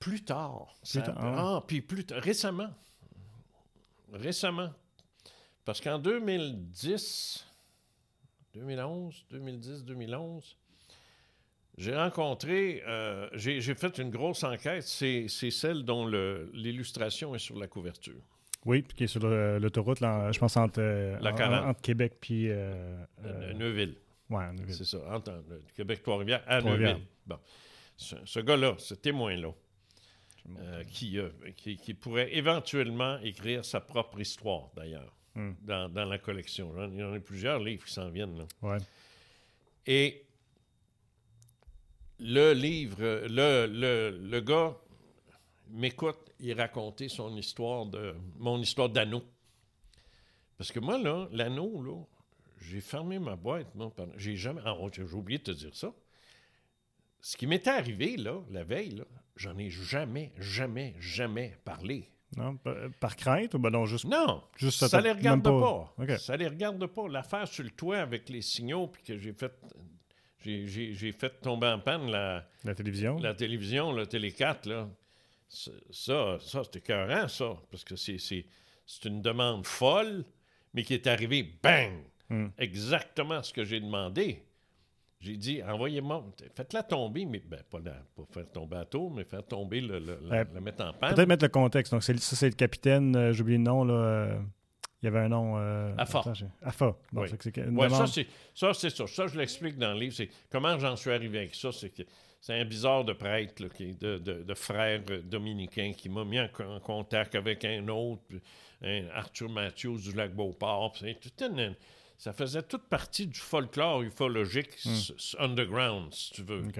[0.00, 0.74] Plus tard.
[0.82, 1.54] ça- tard, ah.
[1.58, 2.20] ah, puis plus tard.
[2.20, 2.68] Récemment.
[4.12, 4.72] Récemment.
[5.64, 7.46] Parce qu'en 2010,
[8.54, 10.56] 2011, 2010, 2011,
[11.78, 14.82] j'ai rencontré, euh, j'ai fait une grosse enquête.
[14.82, 18.20] C'est celle dont l'illustration est sur la couverture.
[18.64, 21.66] Oui, qui est sur l'autoroute, je pense, entre, euh, La en- 40.
[21.66, 22.48] entre Québec puis.
[22.50, 23.04] euh,
[23.54, 23.96] Neuville.
[24.30, 24.74] en Neuville.
[24.74, 24.98] C'est ça.
[25.14, 25.42] Entre
[25.74, 26.60] Québec-Trois-Rivières à.
[26.60, 26.98] Neuville.
[27.26, 27.38] Bon.
[27.96, 29.52] Ce, ce gars-là, ce témoin-là,
[30.92, 31.18] qui,
[31.56, 35.52] qui, qui pourrait éventuellement écrire sa propre histoire, d'ailleurs, Hmm.
[35.62, 36.74] dans, dans la collection.
[36.92, 38.36] Il y en a plusieurs livres qui s'en viennent.
[38.36, 38.46] là.
[38.60, 38.78] Ouais.
[39.86, 40.24] Et
[42.18, 44.76] le livre, le, le, le gars
[45.70, 49.22] m'écoute y raconter son histoire de mon histoire d'anneau.
[50.58, 52.02] Parce que moi, là, l'anneau, là,
[52.60, 54.60] j'ai fermé ma boîte, moi, j'ai jamais.
[54.64, 55.92] ah, j'ai oublié de te dire ça.
[57.20, 59.04] Ce qui m'était arrivé, là, la veille, là,
[59.36, 62.08] j'en ai jamais, jamais, jamais parlé.
[62.36, 64.06] Non, par, par crainte ou ben non, juste.
[64.06, 65.94] Non, Juste ça, ça les regarde pas.
[66.18, 67.08] Ça les regarde pas.
[67.08, 69.52] L'affaire sur le toit avec les signaux, puis que j'ai fait,
[70.38, 73.18] j'ai, fait tomber en panne la, La télévision.
[73.18, 74.88] la télévision, le Télé 4, là.
[75.48, 77.56] Ça, ça, c'est écœurant, ça.
[77.70, 78.46] Parce que c'est, c'est,
[78.86, 80.24] c'est une demande folle,
[80.72, 81.92] mais qui est arrivée, bang!
[82.30, 82.46] Hmm.
[82.56, 84.42] Exactement ce que j'ai demandé.
[85.22, 89.22] J'ai dit, envoyez-moi, faites-la tomber, mais ben, pas, la- pas faire tomber à tour, mais
[89.24, 91.14] faire tomber, le, le- la, mettre en panne.
[91.14, 91.92] Peut-être mettre le contexte.
[91.92, 93.94] Donc, ça, c'est le capitaine, euh, j'ai oublié le nom, là.
[93.94, 94.40] euh,
[95.00, 95.58] il y avait un nom.
[95.58, 96.22] Euh, Afa.
[96.62, 96.96] Afa.
[97.12, 97.28] Bon, Oui.
[97.40, 99.06] c'est Ouais, ça, c'est ça, c'est ça.
[99.08, 100.14] Ça, je l'explique dans le livre.
[100.14, 101.72] C'est comment j'en suis arrivé avec ça.
[101.72, 102.02] C'est que
[102.40, 106.08] c'est un bizarre de prêtre, là, qui est de, de, de frère euh, dominicain, qui
[106.08, 108.22] m'a mis en, en contact avec un autre,
[108.82, 110.94] un Arthur Matthews du lac Beauport.
[110.96, 111.74] c'est toute une-
[112.22, 116.60] ça faisait toute partie du folklore ufologique s- underground, si tu veux.
[116.62, 116.70] Hmm.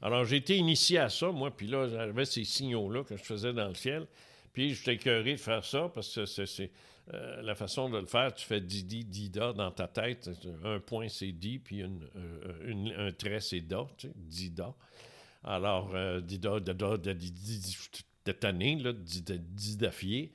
[0.00, 3.52] Alors, j'ai été initié à ça, moi, puis là, j'avais ces signaux-là que je faisais
[3.52, 4.06] dans le ciel.
[4.54, 6.70] Puis, j'étais écœuré de faire ça parce que c'est-
[7.12, 8.32] euh, la façon de le faire.
[8.34, 10.30] Tu fais Didi, Dida dans ta tête.
[10.64, 14.72] Un point, c'est Di, puis une- euh, une- un trait, c'est Da, tu sais, Dida.
[15.44, 16.96] Alors, euh, Dida, Dada,
[18.40, 20.32] tanné, là, Dida- Didafié.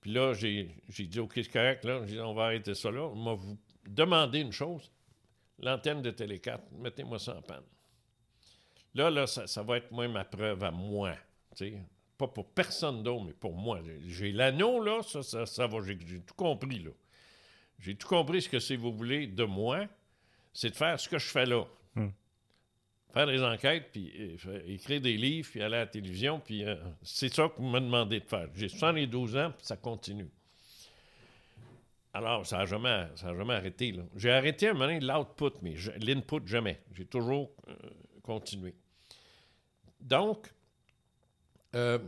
[0.00, 2.90] Puis là, j'ai j'ai dit, OK, c'est correct, là, J'ai dit, on va arrêter ça
[2.90, 3.08] là.
[3.14, 4.90] M'a vous demandé une chose.
[5.58, 7.62] L'antenne de Télé 4, mettez-moi ça en panne.
[8.94, 11.14] Là, là, ça, ça va être moi ma preuve à moi.
[12.16, 13.80] Pas pour personne d'autre, mais pour moi.
[14.06, 15.78] J'ai l'anneau, là, ça, ça, ça va.
[15.82, 16.90] J'ai tout compris, là.
[17.78, 19.86] J'ai tout compris ce que c'est, vous voulez, de moi.
[20.52, 21.64] C'est de faire ce que je fais là.
[21.96, 22.10] Hmm.
[23.12, 26.76] Faire des enquêtes, puis euh, écrire des livres, puis aller à la télévision, puis euh,
[27.02, 28.48] c'est ça que vous me demandez de faire.
[28.54, 30.28] J'ai 72 ans, puis ça continue.
[32.14, 33.90] Alors, ça n'a jamais, ça a jamais arrêté.
[33.92, 34.04] là.
[34.16, 36.80] J'ai arrêté à un moment donné l'output, mais je- l'input, jamais.
[36.92, 37.74] J'ai toujours euh,
[38.22, 38.74] continué.
[40.00, 40.52] Donc,
[41.74, 41.98] euh,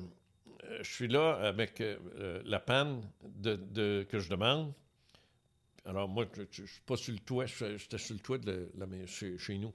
[0.80, 4.72] je suis là avec euh, la panne de, de- que je demande.
[5.84, 8.70] Alors, moi, je ne suis pas sur le toit, je- j'étais sur le toit de
[8.76, 9.72] la, chez, chez nous.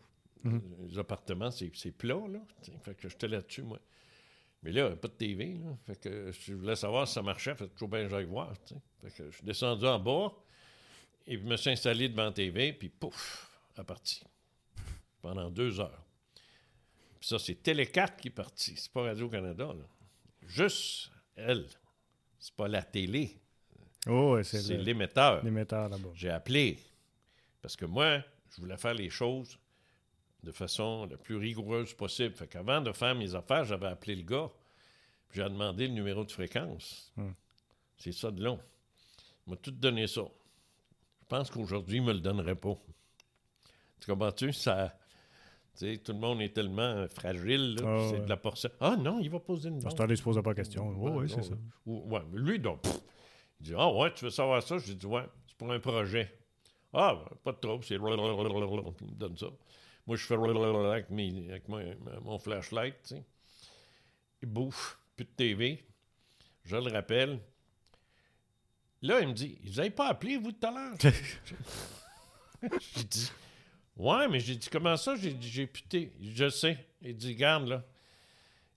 [0.89, 2.39] Les appartements, c'est c'est plat, là.
[2.83, 3.79] Fait que j'étais là-dessus, moi.
[4.63, 5.75] Mais là, pas de TV, là.
[5.85, 7.55] Fait que je voulais savoir si ça marchait.
[7.55, 8.75] Fait que toujours bien, j'aille voir, t'sais.
[9.01, 10.31] Fait que je suis descendu en bas
[11.25, 14.23] et je me suis installé devant la TV, puis pouf, à parti.
[15.21, 16.03] Pendant deux heures.
[17.19, 18.75] Puis ça, c'est Télé 4 qui est parti.
[18.75, 19.85] C'est pas Radio-Canada, là.
[20.47, 21.67] Juste elle.
[22.39, 23.37] C'est pas la télé,
[24.07, 25.43] Oh, c'est l'émetteur.
[25.43, 26.09] l'émetteur là-bas.
[26.15, 26.79] J'ai appelé.
[27.61, 29.59] Parce que moi, je voulais faire les choses
[30.43, 32.35] de façon la plus rigoureuse possible.
[32.35, 34.49] Fait qu'avant de faire mes affaires, j'avais appelé le gars.
[35.33, 37.11] J'ai demandé le numéro de fréquence.
[37.15, 37.31] Hmm.
[37.97, 38.59] C'est ça de long.
[39.47, 40.21] Il m'a tout donné ça.
[41.21, 42.75] Je pense qu'aujourd'hui, il ne me le donnerait pas.
[43.99, 44.51] Tu comprends-tu?
[44.51, 44.97] Ça,
[45.77, 47.75] Tu sais, tout le monde est tellement fragile.
[47.75, 48.25] là, Ah, c'est ouais.
[48.25, 48.71] de la porcelle.
[48.81, 50.07] Ah non, il va poser une À bombe.
[50.11, 50.89] il se posait pas question.
[50.89, 51.53] Oui, Ouais, oui, c'est non, ça.
[51.85, 52.99] ou- lui, donc, pff,
[53.61, 56.29] il dit Ah ouais, tu veux savoir ça J'ai dit Ouais, c'est pour un projet.
[56.91, 57.95] Ah, ben, pas de trouble, c'est.
[57.95, 59.47] Il me donne ça.
[60.11, 61.81] Moi, je fais avec, mes- avec mon,
[62.21, 63.23] mon flashlight, tu sais.
[64.41, 65.81] Il bouffe, plus de TV.
[66.65, 67.39] Je le rappelle.
[69.01, 70.97] Là, il me dit Vous n'avez pas appelé, vous, tout à l'heure?
[72.93, 73.31] J'ai dit
[73.95, 76.11] Ouais, mais j'ai dit Comment ça J'ai dit J'ai puté.
[76.21, 76.77] Je sais.
[77.01, 77.81] Il dit Garde, là.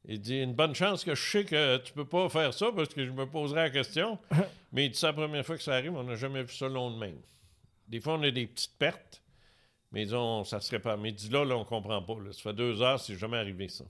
[0.06, 2.94] Il dit Une bonne chance que je sais que tu peux pas faire ça parce
[2.94, 4.20] que je me poserai la question.
[4.72, 6.68] mais il dit C'est la première fois que ça arrive, on n'a jamais vu ça
[6.68, 7.18] long de même.
[7.88, 9.20] Des fois, on a des petites pertes,
[9.94, 10.96] mais disons, ça serait pas.
[10.96, 12.14] Mais dit là, là, on comprend pas.
[12.14, 12.32] là.
[12.32, 13.84] Ça fait deux heures, c'est jamais arrivé ça.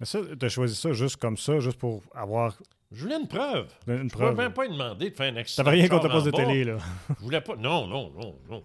[0.00, 2.56] Mais ça, tu as choisi ça juste comme ça, juste pour avoir
[2.92, 3.68] Je voulais une preuve.
[3.88, 4.36] une Je ne preuve.
[4.36, 5.64] même pas demander de faire un accident.
[5.64, 6.36] T'avais rien contre le poste de bas.
[6.38, 6.78] télé, là.
[7.18, 7.56] Je voulais pas.
[7.56, 8.64] Non, non, non, non.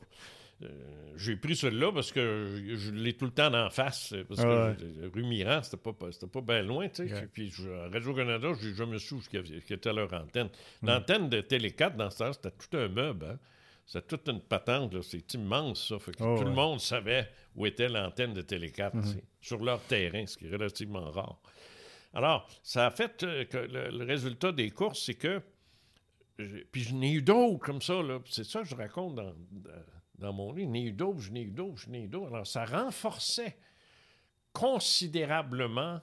[0.62, 0.68] Euh,
[1.18, 4.14] j'ai pris celui-là parce que je, je l'ai tout le temps en face.
[4.30, 5.10] Parce que Ah ouais.
[5.14, 6.88] rue Miran, c'était pas, c'était pas bien loin.
[6.88, 7.28] tu sais.
[7.34, 10.50] Puis je- à Radio-Canada, j'ai jamais su ce qu'il y avait- ce qu'était leur antenne.
[10.82, 10.88] Hmm.
[10.88, 13.26] L'antenne de Télé 4, dans ce temps, c'était tout un meuble.
[13.26, 13.40] Hein?
[13.86, 15.00] C'était toute une patente.
[15.02, 16.00] C'est immense, ça.
[16.00, 16.56] Fait que Oh, tout le ouais.
[16.56, 20.46] Monde savait où était l'antenne de Télé 4, tu sais, sur leur terrain, ce qui
[20.48, 21.40] est relativement rare.
[22.14, 25.42] Alors, ça a fait euh, que le, le résultat des courses, c'est que.
[26.72, 29.72] Puis je n'ai eu d'autres comme ça, C'est ça que je raconte dans, dans-
[30.20, 30.68] dans mon livre.
[30.68, 32.34] Je n'ai eu d'autres, je n'ai eu d'autres, je n'ai eu d'autres.
[32.34, 33.58] Alors, ça renforçait
[34.54, 36.02] considérablement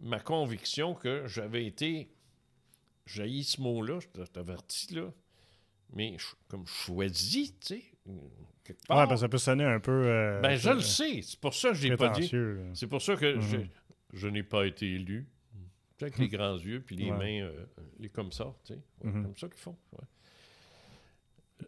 [0.00, 2.10] ma conviction que j'avais été.
[3.06, 5.10] J'ai ce mot-là, je t'avertis, là.
[5.94, 6.16] Mais
[6.48, 7.82] comme choisi, tu sais,
[8.64, 8.98] quelque part.
[8.98, 9.90] Ouais, parce que ça peut sonner un peu.
[10.06, 11.22] euh, ben, je euh, le sais.
[11.22, 12.30] C'est pour ça que je n'ai pas dit.
[12.74, 13.40] C'est pour ça que Mhm.
[13.42, 13.56] je,
[14.18, 15.26] je n'ai pas été élu.
[16.00, 17.18] Avec les grands yeux, puis les Ouais.
[17.18, 17.66] mains, euh,
[17.98, 18.80] les comme ça, tu sais.
[19.02, 19.22] Ouais, Mhm.
[19.24, 19.76] Comme ça qu'ils font.
[19.94, 20.04] ouais.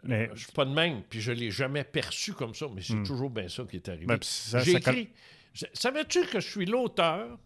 [0.04, 2.94] Mais, Je suis pas de même, puis je l'ai jamais perçu comme ça, mais c'est
[2.94, 3.04] Mhm.
[3.06, 4.06] toujours bien ça qui est arrivé.
[4.06, 5.11] ben, ça, J'ai ça écrit.
[5.52, 7.38] je- Savais-tu que je suis l'auteur?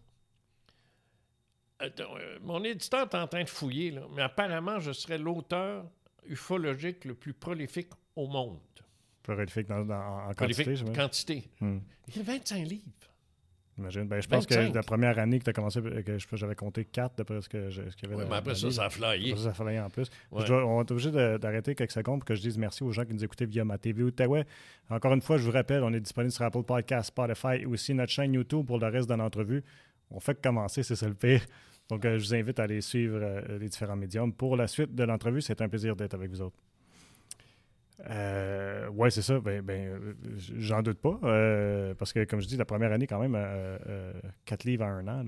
[1.81, 5.85] Euh, mon éditeur est en train de fouiller, là, mais apparemment, je serais l'auteur
[6.29, 8.59] ufologique le plus prolifique au monde.
[9.23, 11.43] prolifique dans, dans- en Prolifique, quantité, quantité.
[11.59, 11.79] Hmm.
[12.09, 12.83] Il y a 25 livres.
[13.77, 14.07] J'imagine.
[14.07, 14.73] Ben, je pense que 25.
[14.75, 18.05] la première année que tu as commencé, que j'avais compté 4 d'après ce qu'il y
[18.05, 19.31] avait dans- mais après ça, ça a flyé.
[19.31, 20.07] Après ça, ça fallait en plus.
[20.31, 20.41] Ouais.
[20.43, 23.03] Je dois- on est obligé d'arrêter quelques secondes pour que je dise merci aux gens
[23.03, 24.45] qui nous écoutaient via ma TV Outaouais.
[24.89, 27.93] Encore une fois, je vous rappelle, on est disponible sur Apple Podcast, Spotify et aussi
[27.93, 29.61] notre chaîne YouTube pour le reste de l'entrevue.
[30.11, 31.41] On fait que commencer, c'est ça le pire.
[31.89, 34.33] Donc, euh, je vous invite à aller suivre euh, les différents médiums.
[34.33, 36.57] Pour la suite de l'entrevue, c'est un plaisir d'être avec vous autres.
[38.09, 39.39] Euh, ouais, c'est ça.
[39.39, 40.15] Ben, ben,
[40.57, 41.17] j'en doute pas.
[41.23, 44.11] euh, parce que, comme je dis, la première année, quand même, euh,
[44.45, 45.23] 4 livres à un an,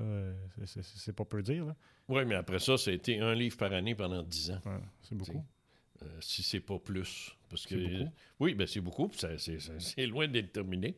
[0.65, 1.65] c'est- pas peu dire.
[2.09, 4.59] Oui, mais après ça, ça a été un livre par année pendant 10 ans.
[4.65, 5.43] Ouais, c'est beaucoup.
[6.19, 7.35] Si c'est pas plus.
[7.49, 7.75] Parce que.
[8.39, 10.95] Oui, ben c'est beaucoup, c'est loin d'être terminé.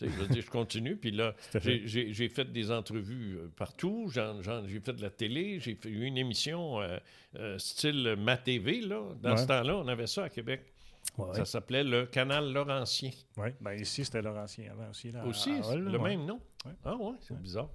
[0.00, 4.92] Je veux dire, je continue, puis là, j'ai- fait des entrevues euh, partout, j'ai fait
[4.92, 6.98] de la télé, j'ai eu une émission euh,
[7.36, 9.00] euh, style Ma TV, là.
[9.22, 9.36] Dans Ouais.
[9.36, 10.62] ce temps-là, on avait ça à Québec.
[11.16, 11.34] Ouais.
[11.34, 13.10] Ça s'appelait le Canal Laurentien.
[13.36, 13.54] Ouais.
[13.60, 15.12] Ben, ici, c'était Laurentien avant aussi.
[15.12, 16.10] Là, Aussi, à Hall, le ouais.
[16.16, 16.40] même nom.
[16.66, 16.72] Ouais.
[16.84, 17.70] Ah ouais, c'est bizarre.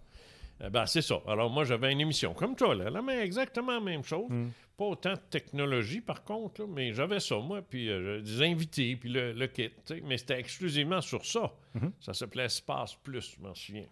[0.61, 1.15] Euh, ben, c'est ça.
[1.27, 4.29] Alors, moi, j'avais une émission comme toi, là, la même, exactement la même chose.
[4.29, 4.49] Mm.
[4.81, 8.95] Pas autant de technologie, par contre, là, mais j'avais ça, moi, puis euh, des invités,
[8.95, 9.69] puis le, le kit.
[10.05, 11.53] Mais c'était exclusivement sur ça.
[11.75, 11.91] Mhm.
[11.99, 13.85] Ça s'appelait Espace Plus, je m'en souviens.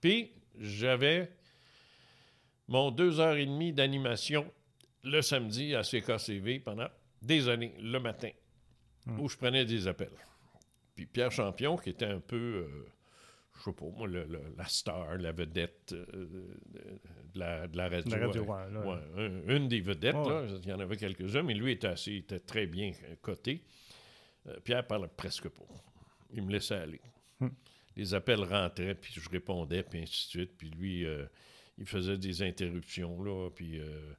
[0.00, 1.32] Puis, j'avais
[2.68, 4.48] mon deux heures et demie d'animation
[5.02, 6.86] le samedi à CKCV pendant
[7.20, 8.30] des années, le matin,
[9.06, 9.18] Mhm.
[9.20, 10.12] où je prenais des appels.
[10.94, 12.36] Puis Pierre Champion, qui était un peu,
[12.68, 12.86] euh,
[13.64, 16.58] je sais pas moi, le- le- la star, la vedette euh, de,
[17.34, 18.16] de la, de la radio.
[18.16, 19.22] La radio, euh, ouais.
[19.46, 22.40] Ouais, une des vedettes, là, il y en avait quelques-uns, mais lui était, assez, était
[22.40, 23.62] très bien euh, coté.
[24.46, 25.64] Euh, Pierre parlait presque pas.
[26.32, 27.00] Il me laissait aller.
[27.40, 27.48] Hmm.
[27.96, 30.56] Les appels rentraient, puis je répondais, puis ainsi de suite.
[30.58, 31.24] Puis lui, euh,
[31.78, 33.80] il faisait des interruptions, là, puis...
[33.80, 34.12] euh,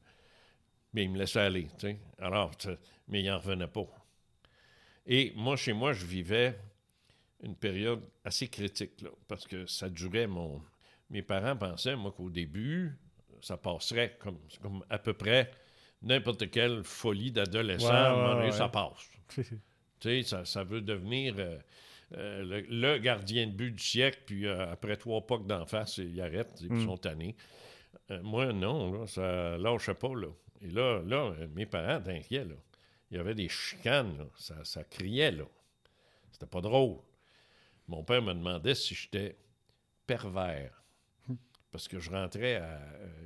[0.94, 1.98] mais il me laissait aller, tu sais.
[2.20, 2.52] Alors,
[3.10, 3.86] mais il n'en revenait pas.
[5.06, 6.58] Et moi, chez moi, je vivais
[7.46, 10.62] une période assez critique, là, parce que ça durait mon...
[11.12, 12.98] Mes parents pensaient, moi, qu'au début,
[13.42, 15.52] ça passerait comme, comme à peu près
[16.02, 17.88] n'importe quelle folie d'adolescent.
[18.40, 19.10] Ouais, ça passe.
[20.02, 21.58] Tu sais, ça, ça veut devenir euh,
[22.18, 25.98] euh, le, le gardien de but du siècle, puis euh, après trois pocs d'en face,
[26.00, 26.86] ils arrêtent, ils Mm.
[26.86, 27.36] sont tannés.
[28.22, 30.28] Moi, non, là, ça lâchait pas, là.
[30.62, 32.56] Et là, là, mes parents inquiets, là.
[33.10, 34.26] Il y avait des chicanes, là.
[34.38, 35.46] Ça, ça criait, là.
[36.32, 36.98] C'était pas drôle.
[37.88, 39.38] Mon père me demandait si j'étais
[40.08, 40.82] pervers.
[41.72, 42.80] Parce que je rentrais à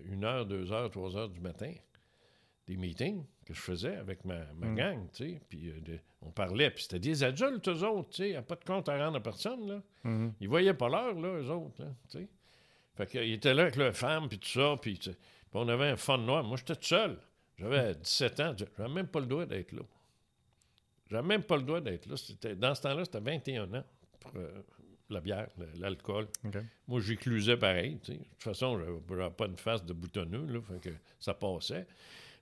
[0.09, 1.71] 1h, 2h, 3h du matin,
[2.67, 4.75] des meetings, que je faisais avec ma, ma Mm.
[4.75, 5.41] gang, tu sais.
[5.49, 8.27] Puis euh, on parlait, puis c'était des adultes, eux autres, tu sais.
[8.29, 9.81] Il n'y a pas de compte à rendre à personne, là.
[10.03, 10.33] Mhm.
[10.39, 12.27] Ils voyaient pas l'heure, là, eux autres, là, tu sais.
[12.95, 14.99] Fait qu'ils étaient là avec leur femme, puis tout ça, puis
[15.53, 16.43] on avait un fun noir.
[16.43, 17.17] Moi, j'étais tout seul.
[17.57, 18.55] J'avais 17 ans.
[18.57, 19.81] J'avais même pas le droit d'être là.
[21.09, 22.17] J'avais même pas le droit d'être là.
[22.17, 23.83] C'était, dans ce temps-là, c'était 21 ans
[24.35, 24.61] euh,
[25.09, 25.47] la bière,
[25.79, 26.27] l'alcool.
[26.45, 26.57] OK.
[26.87, 27.95] Moi, j'éclusais pareil.
[28.07, 31.87] De toute façon, j'avais j'avais pas une face de boutonneux, là, fait que ça passait.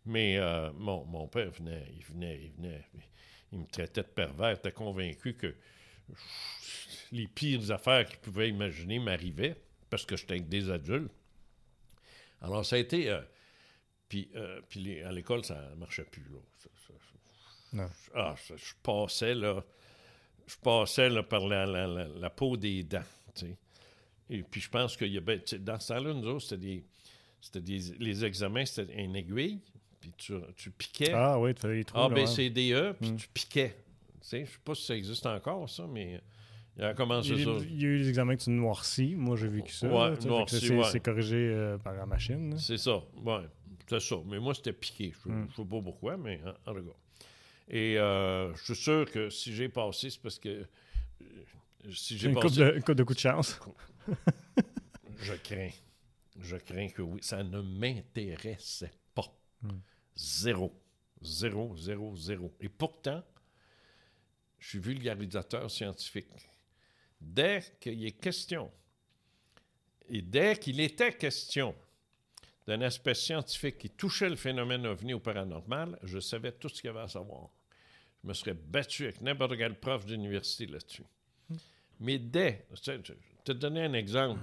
[0.06, 2.86] Mais euh, mon, mon père venait, il venait, il venait,
[3.52, 4.52] il me traitait de pervers.
[4.52, 5.54] Il était convaincu que
[7.12, 9.56] les pires affaires qu'il pouvait imaginer m'arrivaient
[9.90, 11.12] parce que j'étais avec des adultes.
[12.42, 13.10] Alors, ça a été.
[13.10, 13.22] euh,
[14.10, 16.24] puis, euh, puis les- à l'école, ça ne marchait plus.
[16.30, 16.38] Là.
[16.58, 16.94] Ça- ça-
[17.74, 17.90] Non.
[18.16, 19.63] ah, je passais là,
[20.47, 23.03] je passais là, par la, la- la- la peau des dents.
[24.29, 26.83] Et puis je pense qu'il y a ben, dans ce temps-là, nous autres, c'était des,
[27.39, 29.60] c'était des, les examens, c'était une aiguille,
[30.01, 31.97] puis tu, tu piquais Ah oui, tu fais les trous.
[31.99, 32.25] A, B.
[32.25, 33.15] C, D, E, puis Mm.
[33.17, 33.75] tu piquais.
[34.21, 36.19] Je sais pas si ça existe encore, ça, mais
[36.77, 37.51] il a commencé Il y, ça.
[37.51, 39.15] a, il y a eu des examens que tu noircis.
[39.15, 39.88] Moi, j'ai vécu ça.
[39.88, 40.83] Ouais, que noirci, c'est, ouais.
[40.91, 42.51] c'est corrigé euh, par la machine.
[42.51, 42.57] là.
[42.57, 43.43] C'est ça, ouais,
[43.88, 44.15] c'est ça.
[44.25, 45.13] Mais moi, c'était piqué.
[45.25, 45.47] Je ne Mm.
[45.55, 46.81] sais pas pourquoi, mais en, en cas.
[47.69, 50.49] Et euh, je suis sûr que si j'ai passé, c'est parce que
[51.21, 51.25] euh,
[51.93, 53.60] si j'ai Une coupe de, une coupe de coups de chance.
[55.19, 55.71] je crains.
[56.39, 57.19] Je crains que oui.
[57.21, 59.34] Ça ne m'intéressait pas.
[59.62, 59.69] Mm.
[60.15, 60.73] Zéro.
[61.21, 62.53] Zéro, zéro, zéro.
[62.62, 63.23] Et pourtant,
[64.60, 66.27] je suis vulgarisateur scientifique.
[67.19, 68.71] Dès qu'il est question,
[70.10, 71.75] et dès qu'il était question
[72.67, 76.86] d'un aspect scientifique qui touchait le phénomène ovni ou paranormal, je savais tout ce qu'il
[76.86, 77.49] y avait à savoir.
[78.23, 81.03] Je me serais battu avec n'importe quel prof d'université là-dessus.
[81.99, 82.91] Mais dès, je
[83.43, 84.39] te- donner un exemple.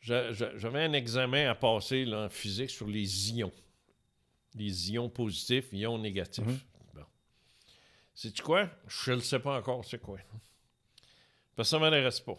[0.00, 3.52] J'avais un examen à passer là, en physique sur les ions.
[4.54, 6.44] Les ions positifs, ions négatifs.
[6.44, 6.58] Mhm.
[6.94, 7.04] Bon.
[8.14, 8.70] Sais-tu quoi?
[8.88, 10.18] Je ne le sais pas encore, c'est quoi.
[11.54, 12.38] Parce que ça ne m'intéresse pas.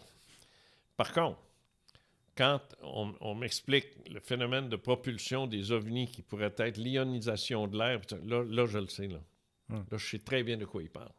[0.96, 1.38] Par contre,
[2.36, 7.78] quand on, on m'explique le phénomène de propulsion des ovnis qui pourrait être l'ionisation de
[7.78, 9.08] l'air, là, là, je le sais.
[9.08, 9.20] Là.
[9.70, 9.84] Hmm.
[9.90, 11.12] là, je sais très bien de quoi il parle.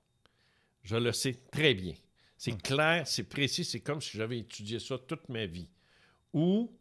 [0.83, 1.93] Je le sais très bien.
[2.37, 5.69] C'est clair, c'est précis, c'est comme si j'avais étudié ça toute ma vie.
[6.33, 6.75] Ou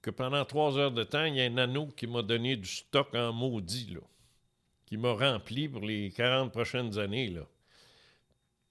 [0.00, 2.68] que pendant trois heures de temps, il y a un anneau qui m'a donné du
[2.68, 4.00] stock en maudit, là,
[4.86, 7.30] qui m'a rempli pour les 40 prochaines années.
[7.30, 7.46] Là.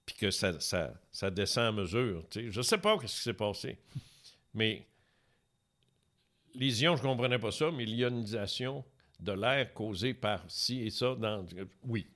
[0.05, 2.25] Puis que ça, ça, ça descend à mesure.
[2.33, 3.77] Je ne sais pas ce qui s'est passé.
[4.53, 4.85] Mais
[6.53, 8.83] les ions, je ne comprenais pas ça, mais l'ionisation
[9.21, 11.45] de l'air causée par ci et ça, dans,
[11.85, 12.07] oui.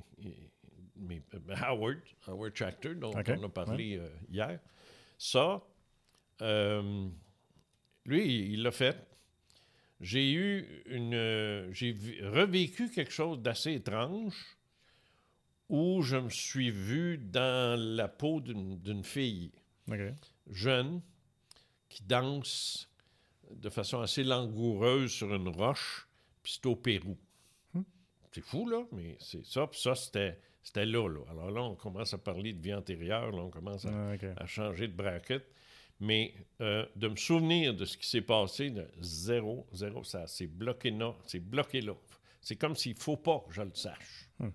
[0.95, 4.59] mes- euh, Howard, Howard Tractor, dont on a parlé euh, hier.
[5.17, 5.61] Ça,
[6.41, 7.07] euh,
[8.05, 8.97] lui, il l'a fait.
[10.01, 11.13] J'ai eu une.
[11.15, 14.57] euh, j'ai revécu quelque chose d'assez étrange
[15.69, 19.51] où je me suis vu dans la peau d'une, fille
[20.51, 21.01] jeune
[21.93, 22.89] qui danse
[23.51, 26.07] de façon assez langoureuse sur une roche,
[26.41, 27.17] puis c'est au Pérou.
[27.73, 27.83] Hmm.
[28.31, 29.67] C'est fou, là, mais c'est ça.
[29.67, 31.19] Puis ça, c'était, c'était là, là.
[31.29, 34.45] Alors là, on commence à parler de vie antérieure, là, on commence à, Ah, à
[34.47, 35.45] changer de bracket.
[35.99, 40.47] Mais euh, de me souvenir de ce qui s'est passé, de zéro, zéro, ça c'est
[40.47, 41.15] bloqué là.
[41.27, 41.93] C'est bloqué là.
[42.41, 44.27] C'est comme s'il ne faut pas que je le sache.
[44.39, 44.49] Hmm.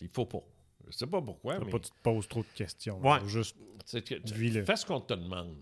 [0.00, 0.42] Il faut pas.
[0.82, 1.70] Je ne sais pas pourquoi, mais...
[1.70, 3.00] Pas tu te poses trop de questions.
[3.00, 3.18] Ouais.
[3.18, 3.26] là.
[3.26, 3.56] Juste,
[3.90, 4.64] que Vis-le.
[4.64, 5.56] fais ce qu'on te demande.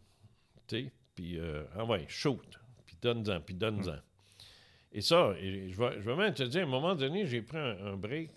[1.14, 2.60] Puis, euh, ah shoot.
[2.86, 3.98] Puis donne-en, puis donne-en.
[4.92, 7.58] Et ça, je, vais, je vais même te dire, à un moment donné, j'ai pris
[7.58, 8.30] un, break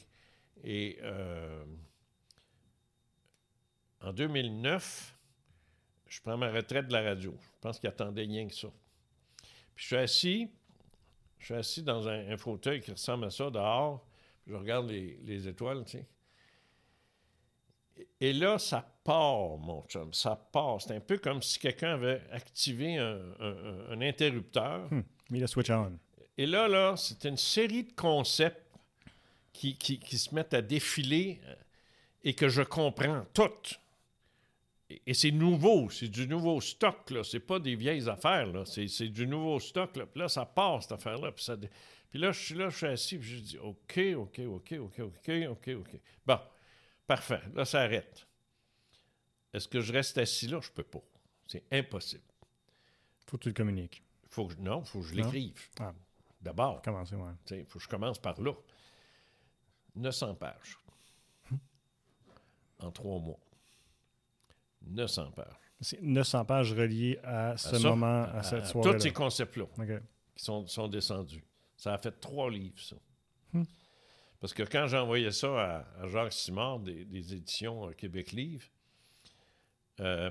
[0.64, 1.64] et euh,
[4.02, 5.16] en 2009,
[6.08, 7.36] je prends ma retraite de la radio.
[7.40, 8.70] Je pense qu'il attendait rien que ça.
[9.76, 10.52] Puis je suis assis,
[11.38, 14.04] je suis assis dans un, un fauteuil qui ressemble à ça dehors.
[14.44, 16.08] puis je regarde les, les étoiles, tu sais.
[18.20, 20.82] Et là, ça part, mon chum, ça part.
[20.82, 24.88] C'est un peu comme si quelqu'un avait activé un, un- un interrupteur.
[24.92, 25.98] hmm, mis le switch on.
[26.38, 28.64] Et là, là, c'est une série de concepts
[29.54, 31.56] qui, qui- qui se mettent à défiler euh,
[32.24, 33.80] et que je comprends toutes.
[34.90, 37.24] et, et c'est nouveau, c'est du nouveau stock, là.
[37.24, 38.66] C'est pas des vieilles affaires, là.
[38.66, 40.06] C'est, c'est du nouveau stock, là.
[40.06, 41.32] Puis là, ça part, cette affaire-là.
[41.32, 41.56] Puis, ça
[42.10, 45.00] puis là, je suis là, je suis assis, puis je dis OK, OK, OK, OK,
[45.00, 46.00] OK, OK, OK.
[46.26, 46.40] Bon,
[47.08, 47.42] parfait.
[47.54, 48.28] Là, ça arrête.
[49.54, 50.60] Est-ce que je reste assis là?
[50.62, 51.02] Je peux pas.
[51.48, 52.24] C'est impossible.
[53.26, 54.04] Faut que tu le communiques.
[54.30, 55.70] Faut que, je- non, il faut que je l'écrive.
[55.80, 55.94] Ah.
[56.42, 56.82] D'abord.
[56.82, 57.32] Commencer, ouais.
[57.52, 58.54] Il faut que je commence par là.
[59.96, 60.78] 900 pages.
[62.80, 63.40] En trois mois.
[64.86, 65.56] 900 pages.
[65.82, 68.96] C'est 900 pages reliées à ce ça, moment, à cette À soirée-là.
[68.98, 69.66] tous ces concepts-là
[70.36, 71.44] qui sont, sont descendus.
[71.76, 72.96] Ça a fait trois livres, ça.
[73.54, 73.64] Hmm.
[74.40, 78.66] Parce que quand envoyé ça à, Jacques Simard des, éditions euh, Québec Livre,
[80.00, 80.30] euh,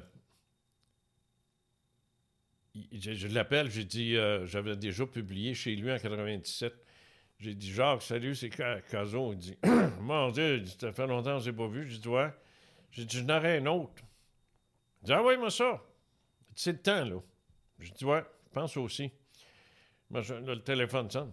[2.93, 6.75] je, je l'appelle, j'ai dit, euh, j'avais déjà publié chez lui en 97.
[7.39, 9.33] J'ai dit, Jacques, salut, c'est Ca- Caso.
[9.33, 9.57] Il dit,
[10.01, 11.89] mon Dieu, ça fait longtemps que je pas vu.
[11.89, 12.31] J'ai dit, ouais.
[12.93, 14.03] J'ai dit, j'en aurais un autre.
[15.03, 15.83] Il dit, envoie-moi ça.
[16.51, 17.21] Il dit, C'est le temps, là.
[17.81, 19.11] J'ai dit, ouais, je pense aussi.
[20.11, 21.33] Moi, je- le téléphone sonne.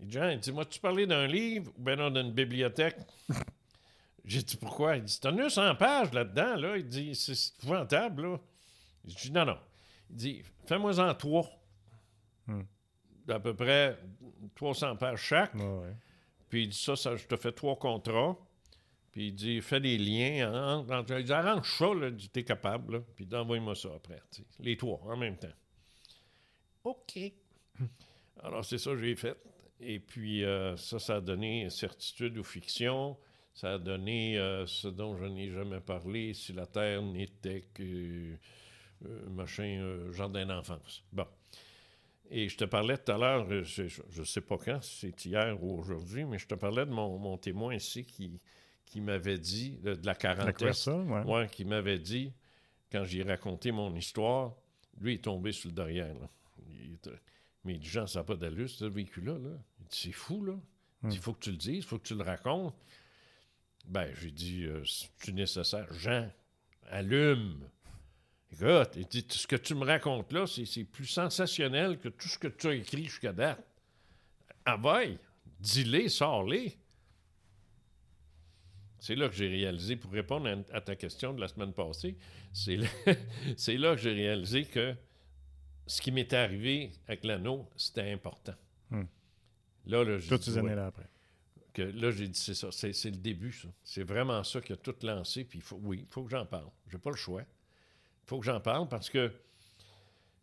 [0.00, 2.96] Il dit, moi, tu parlais d'un livre ou bien non, d'une bibliothèque?
[4.24, 4.96] J'ai dit, pourquoi?
[4.96, 6.76] Il dit, t'as 900 pages là-dedans, là.
[6.76, 8.40] Il dit, c'est épouvantable, là.
[9.06, 9.58] J'ai dit, non, non.
[10.10, 11.48] Il dit, fais-moi-en trois.
[12.46, 12.62] Hmm.
[13.26, 13.98] D'à peu près
[14.54, 15.54] 300 pages chaque.
[15.54, 15.94] Ouais.
[16.48, 18.36] Puis il dit, ça, ça, je te fais trois contrats.
[19.12, 20.84] Puis il dit, fais des liens.
[20.88, 22.10] il dit, arrange ça, là.
[22.32, 23.00] T'es capable, là.
[23.14, 24.20] Puis envoie-moi ça après.
[24.58, 25.52] Les trois, en même temps.
[26.84, 27.18] OK.
[28.42, 29.36] Alors, c'est ça que j'ai fait.
[29.80, 33.16] Et puis, euh, ça, ça a donné certitude ou fiction.
[33.52, 38.34] Ça a donné euh, ce dont je n'ai jamais parlé, si la Terre n'était que
[39.06, 41.04] euh, machin, jardin d'enfance.
[41.12, 41.26] Bon.
[42.30, 43.82] Et je te parlais tout à l'heure, je
[44.18, 47.18] ne sais pas quand, si c'est hier ou aujourd'hui, mais je te parlais de mon,
[47.18, 48.40] mon témoin ici qui,
[48.86, 50.68] qui m'avait dit, de, de la quarantaine,
[51.02, 51.22] ouais.
[51.24, 52.32] Ouais, qui m'avait dit,
[52.90, 54.54] quand j'ai raconté mon histoire,
[55.00, 56.14] lui il est tombé sur le derrière.
[56.14, 56.28] là.
[56.66, 57.10] Il était-
[57.64, 59.38] mais dit, Jean, ça n'a pas d'allure, ce véhicule-là.
[59.38, 59.50] Là.
[59.80, 60.54] Il dit, c'est fou, là.
[61.02, 62.74] Il dit, il faut que tu le dises, il faut que tu le racontes.
[63.86, 65.92] Ben, j'ai dit, euh, c'est nécessaire?
[65.92, 66.30] Jean,
[66.90, 67.68] allume.
[68.52, 72.28] Écoute, il dit, ce que tu me racontes là, c'est c'est plus sensationnel que tout
[72.28, 73.64] ce que tu as écrit jusqu'à date.
[74.66, 75.04] Envoie,
[75.60, 76.78] dis-les, sors-les.
[78.98, 82.16] C'est là que j'ai réalisé, pour répondre à, à ta question de la semaine passée,
[82.52, 82.88] c'est là,
[83.56, 84.94] c'est là que j'ai réalisé que
[85.86, 88.54] ce qui m'était arrivé avec l'anneau, c'était important.
[88.90, 89.04] Hmm.
[89.86, 91.08] Là, là, Toutes ces années-là après.
[91.72, 93.68] que là, j'ai dit, c'est ça, c'est, le début, ça.
[93.82, 96.70] C'est vraiment ça qui a tout lancé, puis faut, oui, il faut que j'en parle.
[96.90, 97.42] J'ai pas le choix.
[97.42, 99.32] Il faut que j'en parle parce que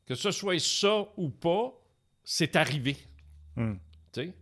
[0.06, 1.74] que ce soit ça ou pas,
[2.24, 2.98] c'est arrivé.
[3.56, 3.64] Tu
[4.12, 4.34] sais?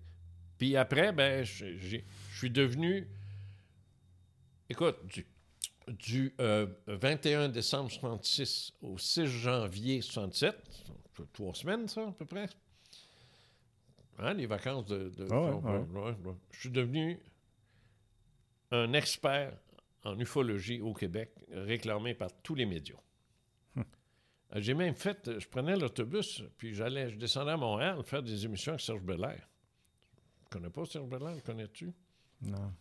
[0.57, 1.99] Puis après, ben, je
[2.35, 3.07] suis devenu.
[4.69, 5.25] Écoute, du,
[5.89, 10.55] du euh, 21 décembre 66 au 6 janvier 67,
[11.15, 12.47] c'est trois semaines, ça, à peu près.
[14.19, 15.09] Hein, les vacances de.
[15.09, 16.33] de- Ah ouais, ouais, ouais, ouais.
[16.51, 17.19] Je suis devenu
[18.71, 19.57] un expert
[20.03, 22.95] en ufologie au Québec, réclamé par tous les médias.
[23.77, 23.83] Euh,
[24.61, 28.45] J'ai même fait, euh, je prenais l'autobus, puis j'allais, je descendais à Montréal faire des
[28.45, 29.47] émissions avec Serge Belair.
[30.43, 31.91] Tu connais pas Serge Belair, le connais-tu?
[32.41, 32.73] Non,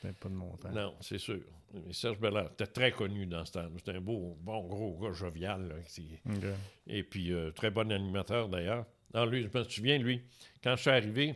[0.00, 0.70] Pas de mon temps.
[0.70, 1.40] Non, c'est sûr.
[1.74, 3.68] Mais Serge Belair était très connu dans ce temps.
[3.76, 5.68] C'était un beau, bon, gros gars jovial.
[5.68, 6.44] là, qui- OK.
[6.86, 8.86] Et puis, euh, très bon animateur d'ailleurs.
[9.14, 10.22] Non, lui, je me souviens, lui,
[10.64, 11.34] quand je suis arrivé,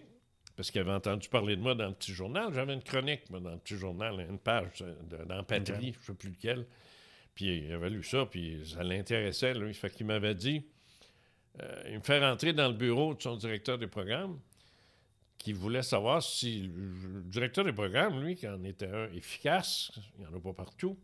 [0.57, 3.41] parce qu'il avait entendu parler de moi dans le petit journal, j'avais une chronique, moi,
[3.41, 6.67] dans le petit journal, une page euh, de- dans Patrie, je ne sais plus lequel.
[7.35, 9.75] Puis il avait lu ça, puis ça l'intéressait, lui.
[9.75, 10.65] Fait qu'il m'avait dit,
[11.61, 14.39] euh, il me fait rentrer dans le bureau de son directeur des programmes,
[15.45, 20.21] qui voulait savoir si le directeur des programmes, lui, qui en était un efficace, il
[20.21, 20.97] n'y en a pas partout,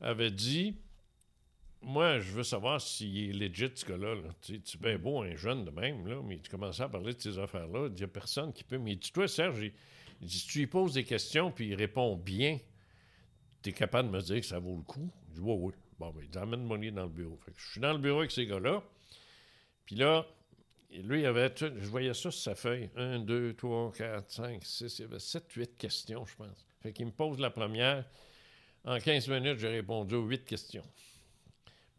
[0.00, 0.76] avait dit
[1.82, 4.14] Moi, je veux savoir s'il est legit, ce gars-là.
[4.14, 4.28] là.
[4.42, 7.20] Tu es bien beau, un jeune de même, là, mais tu commençais à parler de
[7.20, 7.88] ces affaires-là.
[7.88, 8.78] Il n'y a personne qui peut.
[8.78, 9.72] Mais dis-toi, Serge, il,
[10.20, 12.60] il dit si tu lui poses des questions puis il répond bien,
[13.60, 15.10] tu es capable de me dire que ça vaut le coup?
[15.30, 15.72] Je dis Oui, oui.
[15.98, 17.40] Bon, ben, il dit Amène-moi dans le bureau.
[17.44, 18.84] Fait que je suis dans le bureau avec ces gars-là.
[19.84, 20.24] Puis là,
[21.02, 22.90] lui, il avait, tout- je voyais ça sur sa feuille.
[22.96, 26.66] 1, 2, 3, 4, 5, 6, il y avait 7, 8 questions, je pense.
[26.82, 28.04] Fait qu'il me pose la première.
[28.84, 30.84] En 15 minutes, j'ai répondu aux 8 questions.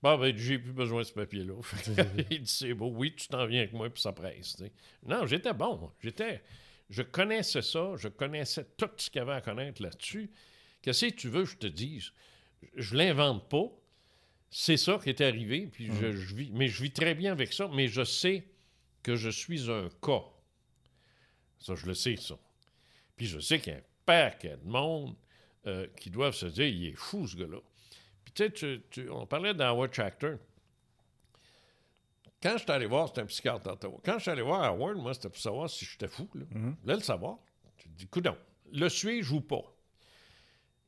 [0.03, 1.53] Bon, ben, j'ai plus besoin de ce papier-là.
[2.29, 2.91] il dit, c'est beau.
[2.91, 4.57] Oui, tu t'en viens avec moi, puis ça presse.
[5.03, 5.91] Non, j'étais bon.
[5.99, 6.43] J'étais.
[6.91, 7.93] Je connaissais ça.
[7.97, 10.29] Je connaissais tout ce qu'il y avait à connaître là-dessus.
[10.83, 12.11] Qu'est-ce que tu veux que je te dise?
[12.75, 13.65] Je l'invente pas.
[14.51, 17.51] C'est ça qui est arrivé, puis je, je vis, mais je vis très bien avec
[17.51, 18.45] ça, mais je sais
[19.05, 20.23] que je suis un cas.
[21.59, 22.35] Ça, je le sais, ça.
[23.15, 25.15] Puis je sais qu'il y a un paquet de monde
[25.67, 27.59] euh, qui doivent se dire, il est fou, ce gars-là.
[28.23, 30.37] Puis tu sais, tu- tu- on parlait d'Howard Tractor.
[32.41, 33.99] Quand je suis allé voir, c'était un psychiatre d'Ottawa.
[34.03, 36.29] Quand je suis allé voir Howard, moi, c'était pour savoir si j'étais fou.
[36.35, 36.45] Là.
[36.83, 37.37] Là, le savoir.
[37.77, 38.37] Tu te dis, coudon,
[38.71, 39.63] le suis-je ou pas?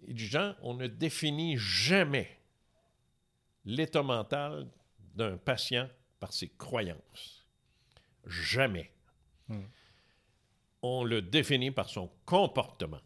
[0.08, 2.30] Il dit, Jean, on ne définit jamais
[3.66, 4.68] l'état mental
[5.16, 5.90] d'un patient
[6.20, 7.37] par ses croyances.
[8.28, 8.92] Jamais.
[10.82, 13.02] On le définit par son comportement.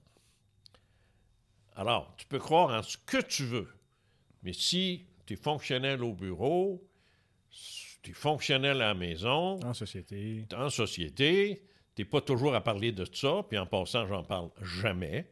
[1.75, 3.69] Alors, tu peux croire en ce que tu veux,
[4.43, 6.85] mais si tu es fonctionnel au bureau,
[8.01, 10.45] tu es fonctionnel à la maison, En société.
[10.55, 11.63] en société,
[11.95, 15.31] tu n'es pas toujours à parler de ça, puis en passant, j'en parle jamais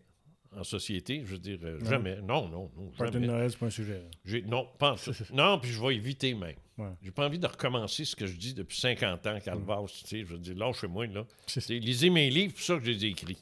[0.56, 2.18] en société, je veux dire, euh, jamais.
[2.22, 3.26] Non, non, non, Party de.
[3.28, 4.02] Noël, c'est pas un sujet.
[4.26, 4.96] J'ai- non, pas.
[5.34, 6.56] Non, puis je vais éviter même.
[6.78, 6.90] Ouais.
[7.04, 10.20] J'ai pas envie de recommencer ce que je dis depuis 50 ans, Calvas, tu sais,
[10.22, 11.26] je veux dire, lâchez-moi, là.
[11.70, 13.38] Lisez mes livres, c'est ça que je les ai écrits.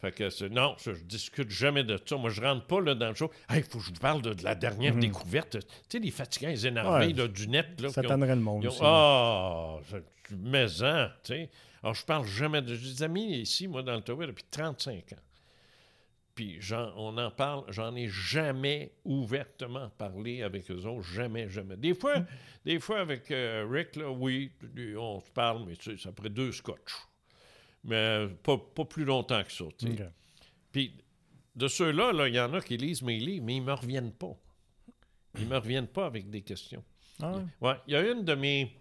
[0.00, 2.16] Fait que c'est- non, je, je discute jamais de ça.
[2.16, 3.30] Moi, je rentre pas là, dans le show.
[3.54, 5.58] Il faut que je vous parle de, de la dernière découverte.
[5.60, 7.12] Tu sais, les fatigants, les énervés Ouais.
[7.12, 7.78] là, du net.
[7.78, 8.66] Là, Ça tannerait le monde.
[8.80, 9.96] Ah, je-
[10.36, 11.50] mais-en, tu sais.
[11.82, 12.74] Alors, je parle jamais de...
[12.74, 15.16] J'ai des amis ici, moi, dans le Tower, depuis 35 ans.
[16.40, 21.76] Puis j'en- on en parle, j'en ai jamais ouvertement parlé avec eux autres, jamais, jamais.
[21.76, 22.24] Des fois,
[22.64, 24.50] des fois avec euh, Rick, là, oui,
[24.96, 26.94] on se parle, mais tu sais, c'est après deux scotch.
[27.84, 30.02] Mais pas, pas plus longtemps que ça, tu sais.
[30.02, 30.08] OK.
[30.72, 30.94] Puis
[31.56, 34.12] de ceux-là, là, il y en a qui lisent mes livres, mais ils me reviennent
[34.12, 34.34] pas.
[35.38, 36.82] Ils me reviennent pas avec des questions.
[37.22, 37.34] Ah?
[37.60, 38.74] Ouais, il y a une de mes,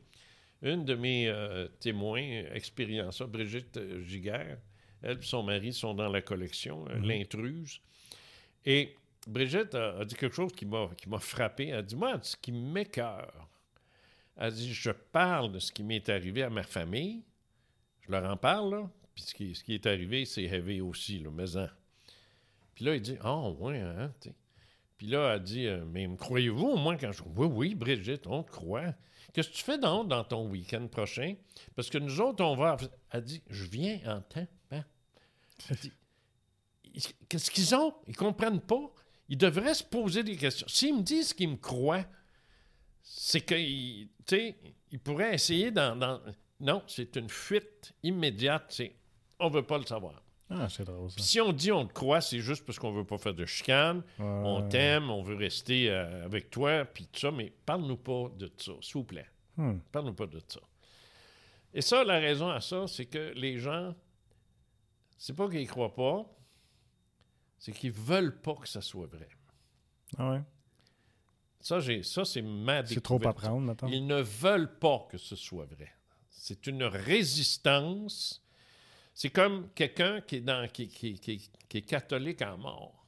[0.61, 2.21] une de mes euh, témoins
[2.53, 4.59] expériences, Brigitte euh, Giguère.
[5.01, 7.81] Elle et son mari sont dans la collection, euh, L'intruse.
[8.65, 8.95] Et
[9.27, 10.89] Brigitte a, a dit quelque chose qui m'a,
[11.19, 11.67] frappé.
[11.67, 13.47] Elle a dit Moi, ce qui m'écœure,
[14.37, 17.23] elle dit Je parle de ce qui m'est arrivé à ma famille.
[18.01, 18.89] Je leur en parle, là.
[19.15, 21.67] Puis ce qui, ce qui est arrivé, c'est heavy aussi, là, mais en.
[22.75, 24.35] Puis là, il dit Ah, ouais, hein, tu sais.
[24.97, 27.23] Puis là, elle dit euh, Mais me croyez-vous au moins quand je.
[27.23, 28.93] Oui, oui, Brigitte, on te croit.
[29.33, 31.35] Qu'est-ce que tu fais donc dans ton week-end prochain?
[31.75, 32.77] Parce que nous autres, on va.
[33.11, 34.47] Elle dit Je viens en temps.
[34.71, 34.83] hein.
[34.83, 35.48] Elle dit, Ils-
[37.29, 37.93] Qu'est-ce qu'ils ont?
[38.07, 38.91] Ils comprennent pas.
[39.27, 40.67] Ils devraient se poser des questions.
[40.67, 42.05] S'ils me disent qu'ils me croient,
[43.03, 44.09] c'est qu'ils
[44.91, 45.95] ils pourraient essayer dans.
[45.95, 46.19] dans-
[46.59, 48.65] Non, c'est une fuite immédiate.
[48.69, 48.95] C'est
[49.39, 50.21] on veut pas le savoir.
[50.49, 51.21] Ah, c'est drôle, ça.
[51.21, 54.01] Si on dit on te croit, c'est juste parce qu'on veut pas faire de chicane.
[54.17, 58.51] On t'aime, on veut rester euh, avec toi, puis tout ça, mais parle-nous pas de
[58.57, 59.27] ça, s'il vous plaît.
[59.57, 59.77] Hmm.
[59.91, 60.59] Parle-nous pas de ça.
[61.71, 63.93] Et ça, la raison à ça, c'est que les gens,
[65.19, 66.25] c'est pas qu'ils croient pas,
[67.59, 69.29] c'est qu'ils veulent pas que ça soit vrai.
[70.17, 70.41] Ah ouais?
[71.61, 73.89] Ça, j'ai, ça c'est ma C'est trop à prendre, maintenant.
[73.89, 75.91] Ils ne veulent pas que ce soit vrai.
[76.29, 78.41] C'est une résistance.
[79.13, 83.05] C'est comme quelqu'un qui est, dans, qui, qui- qui- qui est catholique en mort.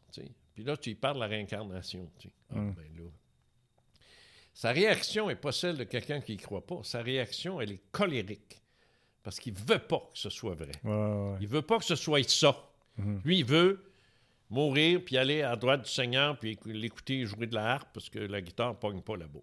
[0.53, 2.12] Puis là, tu lui parles de la réincarnation.
[2.49, 2.74] Ah, Mm.
[2.74, 3.09] ben là.
[4.53, 6.82] Sa réaction n'est pas celle de quelqu'un qui ne croit pas.
[6.84, 8.62] Sa réaction, elle est colérique.
[9.24, 10.72] Parce qu'il ne veut pas que ce soit vrai.
[10.84, 11.38] Ouais, ouais.
[11.42, 12.58] Il veut pas que ce soit ça.
[12.98, 13.22] Mhm.
[13.24, 13.84] Lui, il veut
[14.50, 18.10] mourir, puis aller à droite du Seigneur, puis écou- l'écouter jouer de la harpe, parce
[18.10, 19.40] que la guitare ne pogne pas là-bas.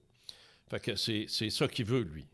[0.69, 2.27] Fait que c'est ça qu'il veut, lui.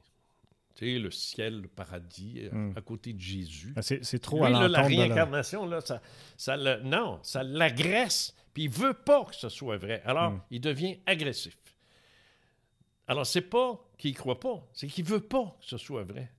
[0.74, 2.72] Tu sais, le ciel, le paradis, euh, Mhm.
[2.76, 3.72] à côté de Jésus.
[3.76, 6.02] Ah, C'est trop Lui, à là, la réincarnation, là, ça,
[6.36, 10.02] ça le, non, ça l'agresse, puis il veut pas que ce soit vrai.
[10.04, 10.40] Alors, Mhm.
[10.50, 11.56] il devient agressif.
[13.06, 16.32] Alors, c'est pas qu'il croit pas, c'est qu'il veut pas que ce soit vrai.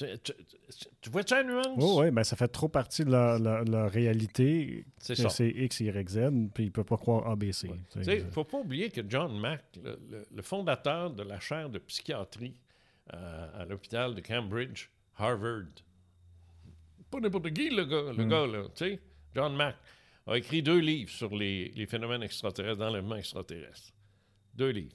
[0.00, 0.32] Tu, tu-
[0.78, 1.66] tu- tu vois-tu la nuance?
[1.76, 4.84] Oui, oui, ben ça fait trop partie de leur réalité.
[4.98, 5.28] C'est ça.
[5.28, 6.18] C'est X, Y, Z,
[6.54, 7.68] puis ils ne peuvent pas croire ABC.
[7.68, 7.76] Ouais.
[7.92, 8.18] tu sais.
[8.18, 11.68] Il ne faut pas oublier que John Mack, le, le- le fondateur de la chaire
[11.68, 12.54] de psychiatrie
[13.12, 14.86] euh, à l'hôpital de Cambridge,
[15.16, 15.64] Harvard,
[17.10, 18.28] pas n'importe qui, le gars, le Mm.
[18.28, 19.00] gars là, tu sais,
[19.34, 19.76] John Mack,
[20.26, 23.92] a écrit deux livres sur les, les phénomènes extraterrestres, d'enlèvement extraterrestre.
[24.54, 24.94] Deux livres.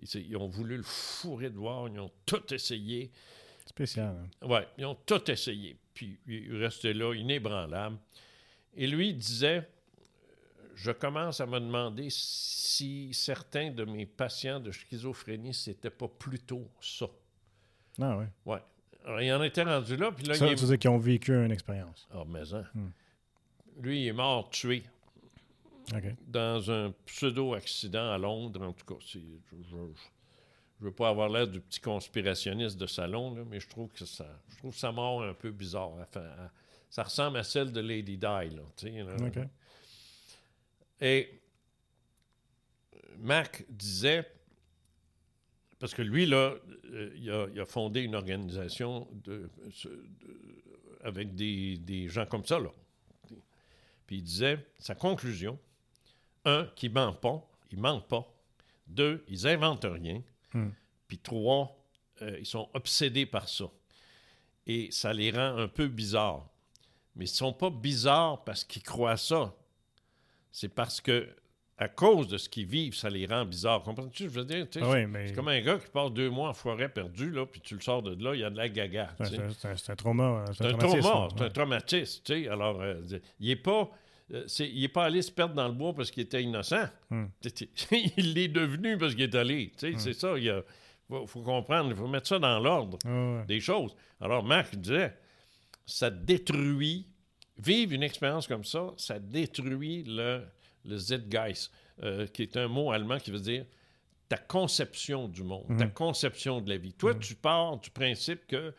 [0.00, 3.12] Ils, ils ont voulu le fourrer de voir, ils ont tout essayé.
[3.74, 4.14] Spécial.
[4.42, 4.46] hein.
[4.46, 5.76] Ouais, ils ont tout essayé.
[5.94, 7.96] Puis il restait là, inébranlable.
[8.74, 9.68] Et lui il disait
[10.74, 16.66] Je commence à me demander si certains de mes patients de schizophrénie, c'était pas plutôt
[16.80, 17.06] ça.
[18.00, 18.28] Ah ouais.
[18.46, 18.58] Ouais.
[19.04, 20.54] Alors, il en était rendu là, puis là, Ça, il est.
[20.54, 22.06] tu dire qu'ils ont vécu une expérience.
[22.12, 22.64] Ah, mais hein.
[22.74, 22.88] Hmm.
[23.80, 24.84] Lui, il est mort tué
[26.26, 28.94] dans un pseudo-accident à Londres, en tout cas.
[29.04, 29.18] Je
[30.84, 34.04] ne veux pas avoir l'air du petit conspirationniste de salon, là, mais je trouve que
[34.04, 35.90] ça, je trouve sa mort un peu bizarre.
[36.00, 36.50] Enfin, elle-
[36.90, 38.18] ça ressemble à celle de Lady Di.
[38.26, 38.62] Là.
[41.00, 41.40] Et
[43.18, 44.30] Mac disait,
[45.78, 46.54] parce que lui, là,
[46.92, 50.58] euh, il, a, il a fondé une organisation de, ce- de-
[51.02, 52.70] avec des, des gens comme ça, là.
[54.06, 55.58] Puis il disait, sa conclusion,
[56.44, 58.28] un, qui ment pas, ils mentent pas.
[58.86, 60.22] Deux, ils inventent rien.
[60.54, 60.70] Hmm.
[61.08, 61.76] Puis trois,
[62.22, 63.66] euh, ils sont obsédés par ça.
[64.66, 66.46] Et ça les rend un peu bizarres.
[67.16, 69.52] Mais ils ne sont pas bizarres parce qu'ils croient ça.
[70.50, 71.28] C'est parce que,
[71.78, 73.82] à cause de ce qu'ils vivent, ça les rend bizarres.
[73.82, 74.24] Comprends-tu?
[74.24, 76.54] Je veux dire, Ah oui, mais c'est comme un gars qui passe deux mois en
[76.54, 79.14] forêt perdu, là, puis tu le sors de là, il y a de la gaga.
[79.18, 80.24] c'est un- un, un trauma.
[80.24, 82.32] euh, C'est un traumatisme, trauma, c'est un traumatisme.
[82.50, 83.00] Alors, euh,
[83.40, 83.90] il n'est pas,
[84.46, 86.88] c'est- il est pas allé se perdre dans le bois parce qu'il était innocent.
[87.10, 87.26] Hmm.
[88.16, 89.92] Il l'est devenu parce qu'il est allé, sais.
[89.98, 90.62] C'est ça, il
[91.08, 92.98] faut, faut comprendre, il faut mettre ça dans l'ordre
[93.46, 93.94] des choses.
[94.20, 95.14] Alors, Marc disait,
[95.84, 97.06] ça détruit,
[97.58, 100.42] vivre une expérience comme ça, ça détruit le,
[100.84, 101.70] le Zeitgeist,
[102.02, 103.64] euh, qui est un mot allemand qui veut dire
[104.28, 106.94] ta conception du monde, ta conception de la vie.
[106.94, 108.72] Toi, tu pars du principe que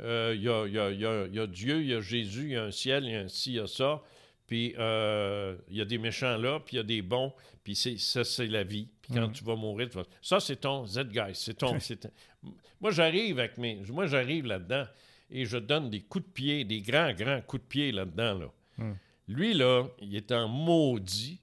[0.00, 1.94] euh, il y, a, y a- il y a- il y a Dieu, il y
[1.94, 3.66] a Jésus, il y a un ciel, il y a un ci, il y a
[3.66, 4.02] ça,
[4.50, 7.32] puis euh, il y a des méchants là, puis il y a des bons,
[7.62, 8.88] puis c'est, ça, c'est la vie.
[9.00, 10.02] Puis quand tu vas mourir, tu vas...
[10.20, 11.40] Ça, c'est ton Zeitgeist.
[11.42, 11.78] C'est ton...
[11.78, 12.10] c'est ton-
[12.80, 13.76] Moi, j'arrive avec mes...
[13.90, 14.86] Moi, j'arrive là-dedans
[15.30, 18.52] et je donne des coups de pied, des grands, grands coups de pied là-dedans, là.
[19.28, 21.38] Lui, là, il est en maudit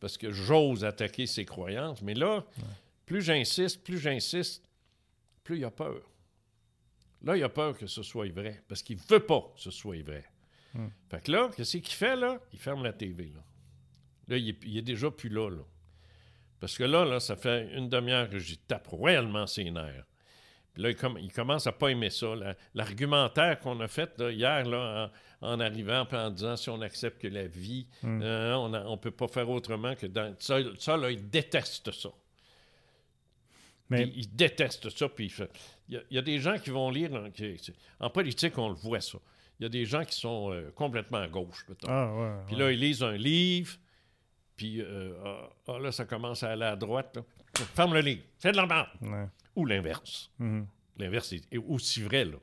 [0.00, 2.42] parce que j'ose attaquer ses croyances, mais là,
[3.04, 4.64] plus j'insiste, plus j'insiste,
[5.44, 6.00] plus il a peur.
[7.22, 10.02] Là, il a peur que ce soit vrai, parce qu'il veut pas que ce soit
[10.02, 10.24] vrai.
[11.10, 12.38] Fait que là, qu'est-ce qu'il fait, là?
[12.52, 13.40] Il ferme la TV, là.
[14.28, 15.62] Là, il est, il est déjà plus là, là.
[16.60, 20.04] Parce que là, là, ça fait une demi-heure que j'y tape royalement ses nerfs.
[20.74, 22.34] Puis là, il, comm- il commence à pas aimer ça.
[22.34, 25.10] La- L'argumentaire qu'on a fait là, hier, là,
[25.40, 27.86] en, en arrivant, en disant si on accepte que la vie,
[28.22, 30.34] euh, on ne peut pas faire autrement que dans...
[30.38, 32.10] Ça, ça, là, il déteste ça.
[33.88, 35.08] Mais Puis il déteste ça.
[35.08, 35.50] Puis il fait-
[35.88, 37.10] il y, a, il y a des gens qui vont lire.
[37.34, 37.56] qui-
[38.00, 39.18] en politique, on le voit, ça.
[39.58, 41.88] Il y a des gens qui sont euh, complètement à gauche, peut-être.
[41.88, 42.44] ah ouais.
[42.46, 42.62] Puis ouais.
[42.62, 43.76] là, ils lisent un livre.
[44.56, 47.16] Puis euh, ah, ah, là, ça commence à aller à droite.
[47.16, 47.22] là.
[47.74, 48.22] Ferme le livre.
[48.38, 48.88] Fais de la merde.
[49.00, 49.26] Ouais.
[49.54, 50.30] Ou l'inverse.
[50.38, 50.66] Mhm.
[50.98, 52.38] L'inverse est, aussi vrai, là.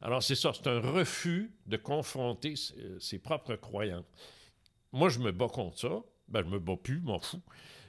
[0.00, 0.52] Alors, c'est ça.
[0.54, 4.06] C'est un refus de confronter euh, ses propres croyances.
[4.92, 6.00] Moi, je me bats contre ça.
[6.28, 7.42] Ben, je me bats plus, m'en fous.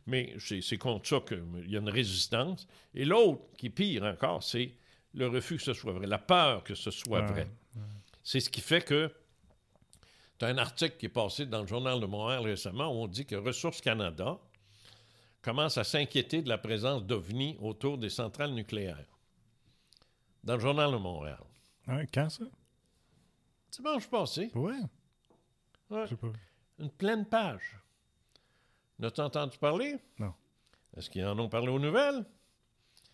[0.08, 2.68] Mais c'est contre ça qu'il y a une résistance.
[2.96, 4.74] Et l'autre, qui est pire encore, c'est
[5.14, 7.48] le refus que ce soit vrai, la peur que ce soit vrai.
[8.32, 9.12] C'est ce qui fait que
[10.38, 13.08] tu as un article qui est passé dans le Journal de Montréal récemment où on
[13.08, 14.38] dit que Ressources Canada
[15.42, 19.08] commence à s'inquiéter de la présence d'OVNI autour des centrales nucléaires.
[20.44, 21.40] Dans le Journal de Montréal.
[21.88, 22.44] Ouais, quand ça?
[23.72, 24.74] Dimanche passé, Ouais.
[25.90, 26.04] Ouais.
[26.04, 26.32] Je sais pas.
[26.78, 27.80] une pleine page.
[29.00, 29.98] N'as-tu entendu parler?
[30.20, 30.36] Non.
[30.96, 32.24] Est-ce qu'ils en ont parlé aux nouvelles?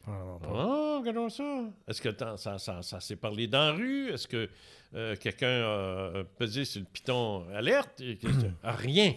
[0.08, 0.38] Ah.
[0.44, 1.64] Ah, regardons ça.
[1.88, 4.10] Est-ce que ça, ça- ça s'est parlé dans la rue?
[4.10, 4.50] Est-ce que
[4.94, 8.02] euh, quelqu'un a pesé sur le piton alerte?
[8.64, 9.14] Rien.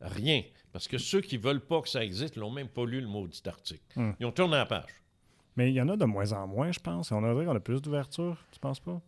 [0.00, 0.42] Rien.
[0.72, 3.42] Parce que ceux qui veulent pas que ça existe l'ont même pas lu le maudit
[3.46, 3.82] article.
[3.96, 4.12] Hmm.
[4.20, 4.90] Ils ont tourné la page.
[5.56, 7.10] Mais il y en a de moins en moins, je pense.
[7.12, 9.00] On dirait qu'on a plus d'ouverture, tu penses pas?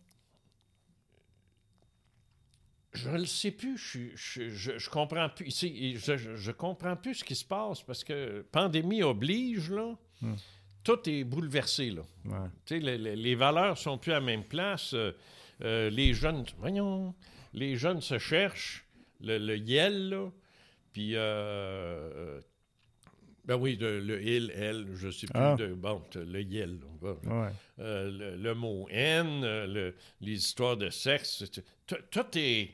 [2.93, 3.77] Je ne le sais plus.
[3.77, 5.47] Je, je, je, je comprends plus.
[5.47, 9.95] Ici, je, je, je comprends plus ce qui se passe parce que pandémie oblige, là.
[10.21, 10.35] Hmm.
[10.83, 12.01] Tout est bouleversé, là.
[12.25, 12.79] Ouais.
[12.79, 14.93] Les, valeurs sont plus à la même place.
[14.93, 15.11] Euh,
[15.61, 17.13] euh, les jeunes, voyons,
[17.53, 18.85] les jeunes se cherchent.
[19.21, 20.29] Le, le yel, là.
[20.91, 22.41] Puis, euh,
[23.45, 25.39] ben oui, le, le il, elle, je sais plus.
[25.39, 25.55] Ah.
[25.57, 26.79] De, bon, le yel.
[27.01, 27.13] là.
[27.23, 27.51] Ouais.
[27.79, 31.43] Euh, le, mot haine, euh, le- les histoires de sexe,
[31.85, 32.71] tout, est.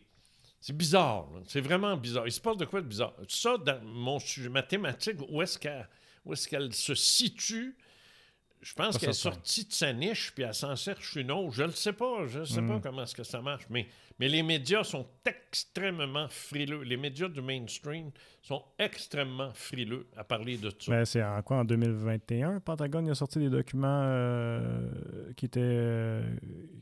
[0.61, 1.29] C'est bizarre.
[1.47, 2.27] C'est vraiment bizarre.
[2.27, 3.13] Il se passe de quoi de bizarre?
[3.29, 5.87] Ça, dans mon sujet mathématique, où est-ce qu'elle
[6.25, 7.77] où est-ce qu'elle se situe?
[8.61, 11.53] Je pense qu'elle est sortie de sa niche, puis elle s'en cherche une autre.
[11.53, 12.27] Je ne sais pas.
[12.27, 13.65] Je ne sais pas comment est-ce que ça marche.
[13.69, 13.87] Mais,
[14.19, 16.81] mais les médias sont extrêmement frileux.
[16.81, 20.91] Les médias du mainstream sont extrêmement frileux à parler de ça.
[20.91, 24.89] Mais c'est en quoi, en 2021, Pentagone il a sorti des documents euh,
[25.37, 26.21] qui, étaient, euh,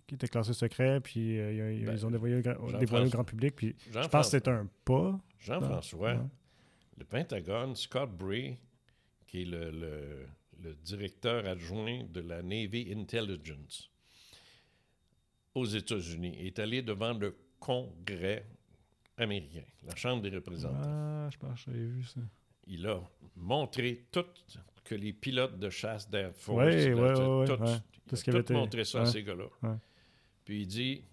[0.08, 2.42] qui étaient classés secrets, puis euh, ils- ils, Ben, ont dévoilé,
[2.80, 5.20] dévoilé au grand public, puis je pense que c'est un pas.
[5.40, 6.18] Jean-François,
[6.98, 8.58] le Pentagone, Scott Bray,
[9.28, 10.28] qui est le, le-
[10.62, 13.90] le directeur adjoint de la Navy Intelligence
[15.56, 18.46] aux États-Unis, est allé devant le Congrès
[19.18, 20.78] américain, la Chambre des représentants.
[20.84, 22.20] Ah, je pense que j'avais vu ça.
[22.68, 23.02] Il a
[23.36, 24.26] montré tout
[24.84, 27.56] que les pilotes de chasse d'Air Force, Ouais, ouais, tout, ouais, tout-
[28.08, 29.80] Tout a ce tout montré ça à ces gars-là.
[30.46, 31.04] Puis il dit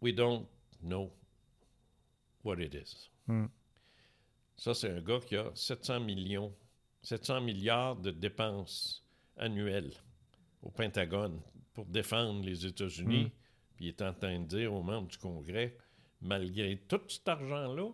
[0.00, 0.46] We don't
[0.82, 1.10] know
[2.44, 3.10] what it is.
[3.26, 3.46] Hmm.
[4.56, 6.54] Ça, c'est un gars qui a 700 millions,
[7.06, 9.92] 700 milliards de dépenses annuelles
[10.60, 11.40] au Pentagone
[11.72, 13.26] pour défendre les États-Unis.
[13.26, 13.30] Hmm.
[13.76, 15.76] Puis il est en train de dire aux membres du Congrès,
[16.20, 17.92] malgré tout cet argent-là,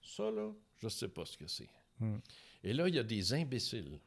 [0.00, 1.68] ça, là, je ne sais pas ce que c'est.
[1.98, 2.18] Hmm.
[2.62, 3.98] Et là, il y a des imbéciles.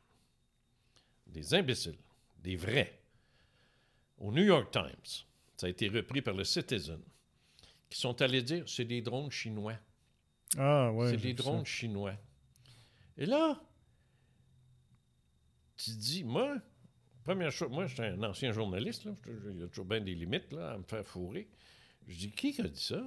[1.28, 2.00] Des imbéciles.
[2.42, 2.98] Des vrais.
[4.20, 5.26] Au New York Times,
[5.58, 7.02] ça a été repris par le Citizen,
[7.90, 9.76] qui sont allés dire c'est des drones chinois.
[10.58, 11.10] Ah, ouais.
[11.10, 11.44] c'est des ça.
[11.44, 12.16] drones chinois.
[13.18, 13.62] Et là,
[15.84, 16.56] tu dis, moi,
[17.24, 19.12] première chose, moi, j'étais un ancien journaliste, là,
[19.52, 21.48] il y a toujours bien des limites là, à me faire fourrer.
[22.08, 23.02] Je dis, qui a dit ça?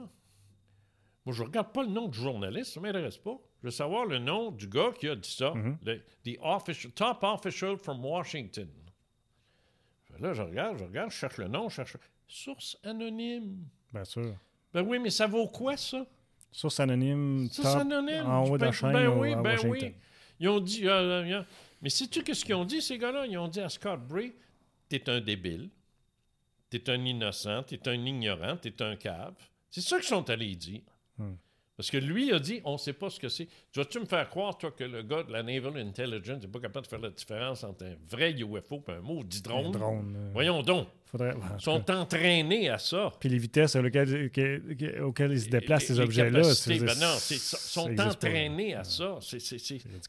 [1.25, 3.37] Moi, je regarde pas le nom du journaliste, ça m'intéresse pas.
[3.61, 5.79] Je veux savoir le nom du gars qui a dit ça, Mhm.
[5.85, 8.69] le the official, top official from Washington.
[10.19, 11.97] Là, je regarde, je regarde, je cherche le nom, je cherche.
[12.29, 13.65] Source anonyme.
[13.93, 14.35] Bien sûr.
[14.73, 16.07] Ben oui, mais ça vaut quoi, ça?
[16.51, 18.27] Source anonyme, Source top, anonyme.
[18.27, 19.71] en haut de la chaîne ben oui, ben Washington.
[19.71, 19.95] oui.
[20.41, 20.87] Ils ont dit.
[20.87, 21.43] euh, euh,
[21.83, 23.27] mais sais-tu qu'est-ce qu'ils ont dit, ces gars-là?
[23.27, 24.33] Ils ont dit à Scott Bray
[24.89, 25.71] T'es un débile,
[26.71, 29.35] t'es un innocent, t'es un ignorant, t'es un cave.
[29.71, 30.83] C'est ça qu'ils sont allés dire.
[31.83, 33.47] Parce que lui a dit On ne sait pas ce que c'est.
[33.73, 36.61] Tu vas-tu me faire croire, toi, que le gars de la Naval Intelligence n'est pas
[36.61, 39.67] capable de faire la différence entre un vrai UFO et un maudit drone?
[39.67, 40.15] Un drone?
[40.17, 40.87] euh, Voyons donc.
[41.07, 43.13] faudrait- Ils sont entraînés à ça.
[43.19, 46.43] Puis les vitesses auxquelles, que- que- auxquelles ils se déplacent, ces objets-là.
[46.79, 48.09] ben non, ça sont pas.
[48.11, 49.19] entraînés à ça.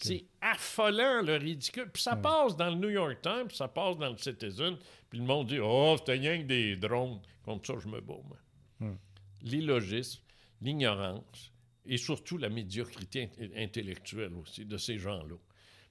[0.07, 1.89] C'est- affolant, le ridicule.
[1.91, 4.77] Puis ça passe dans le New York Times, ça passe dans le Citizen,
[5.09, 7.19] puis le monde dit Oh, c'était rien que des drones.
[7.43, 8.37] Contre ça, je me bats, moi.
[8.79, 8.95] Hmm.
[9.41, 10.21] L'illogisme,
[10.61, 11.51] l'ignorance
[11.85, 15.35] et surtout la médiocrité int- intellectuelle aussi de ces gens-là.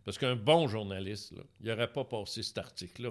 [0.05, 3.11] Parce qu'un bon journaliste, là, il n'aurait pas passé cet article-là.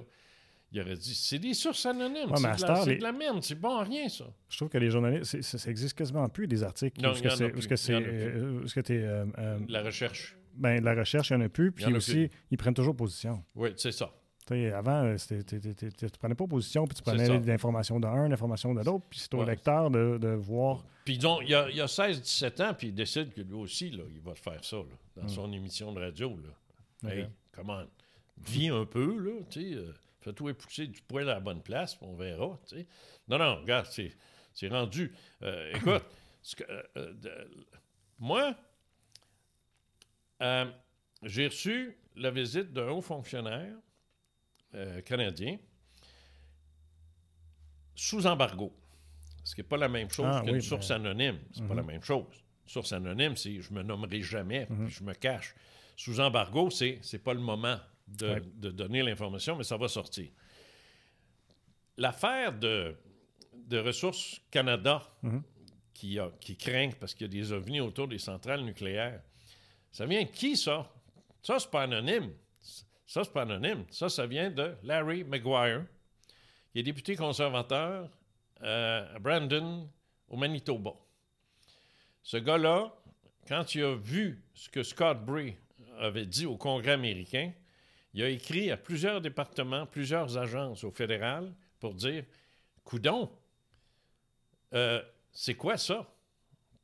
[0.74, 3.44] Il aurait dit C'est des sources anonymes, Ouais, c'est de, la- les- de la merde,
[3.44, 4.26] c'est bon à rien, ça.
[4.50, 7.02] Je trouve que les journalistes, ça, ça existe quasiment plus des articles.
[7.02, 7.68] Non, où ce il y que en a c'est- plus.
[7.68, 10.38] que euh, euh, euh, La recherche.
[10.56, 11.72] ben, la recherche, il n'y en a plus.
[11.74, 12.30] Puis aussi, plus.
[12.52, 13.44] ils prennent toujours position.
[13.56, 14.14] Oui, c'est ça.
[14.50, 19.20] Avant, euh, tu prenais pas position, puis tu prenais l'information d'un, l'information de l'autre, puis
[19.20, 19.46] c'est au Ouais.
[19.46, 20.84] lecteur de, de voir.
[21.06, 24.04] Puis donc, il y a, a 16-17 ans, puis il décide que lui aussi, là,
[24.14, 24.84] il va faire ça, là,
[25.22, 26.38] dans son émission de radio.
[27.04, 27.10] Là.
[27.12, 27.30] Hey, Ok.
[27.54, 27.84] comment?
[28.39, 29.76] Vis un peu, là, tu sais.
[29.78, 32.88] euh, Fais-toi pousser du poil à la bonne place, puis on verra, tu sais.
[33.28, 35.12] Non, non, regarde, c'est, rendu.
[35.44, 36.04] Euh, écoute,
[36.58, 36.64] que,
[36.98, 37.48] euh, de-
[38.20, 38.54] moi,
[41.24, 43.74] j'ai reçu la visite d'un haut fonctionnaire
[44.76, 45.58] euh, canadien
[47.96, 48.74] sous embargo.
[49.44, 51.40] Ce qui n'est pas la même chose Ah, qu'une oui, source ben- anonyme.
[51.52, 51.78] C'est pas Mhm.
[51.78, 52.44] la même chose.
[52.66, 54.86] Source anonyme, c'est je me nommerai jamais, Mhm.
[54.86, 55.56] puis je me cache.
[55.98, 58.42] Sous embargo, c'est c'est pas le moment de, Ouais.
[58.56, 60.30] de donner l'information, mais ça va sortir.
[61.98, 62.96] L'affaire de,
[63.54, 65.44] de Ressources Canada Mhm.
[65.94, 69.22] qui, a, qui craignent parce qu'il y a des ovnis autour des centrales nucléaires,
[69.92, 70.92] ça vient de qui, ça?
[71.44, 72.32] Ça, c'est pas anonyme.
[73.12, 73.84] Ça, c'est pas anonyme.
[73.89, 75.86] Ça, ça vient de Larry Maguire,
[76.72, 78.09] qui est député conservateur
[78.64, 79.89] euh, à Brandon,
[80.30, 80.93] au Manitoba.
[82.24, 82.89] Ce gars-là,
[83.49, 85.57] quand il a vu ce que Scott Bray
[85.99, 87.51] avait dit au Congrès américain,
[88.14, 92.24] il a écrit à plusieurs départements, plusieurs agences au fédéral pour dire
[92.86, 93.30] Coudon,
[94.74, 95.03] euh,
[95.34, 96.09] c'est quoi ça?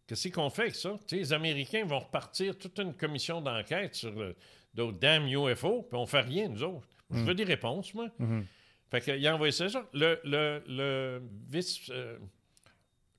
[0.06, 1.00] Qu'est-ce qu'on fait avec ça?
[1.10, 4.36] Les Américains vont repartir toute une commission d'enquête sur le,
[4.78, 6.88] d'autres damn UFO, puis on fait rien, nous autres.
[7.10, 8.10] Je veux des réponses, moi.
[8.20, 8.46] Mhm.
[8.92, 9.66] Fait qu'il a envoyé ça.
[9.94, 12.18] Le, le, le vice, euh,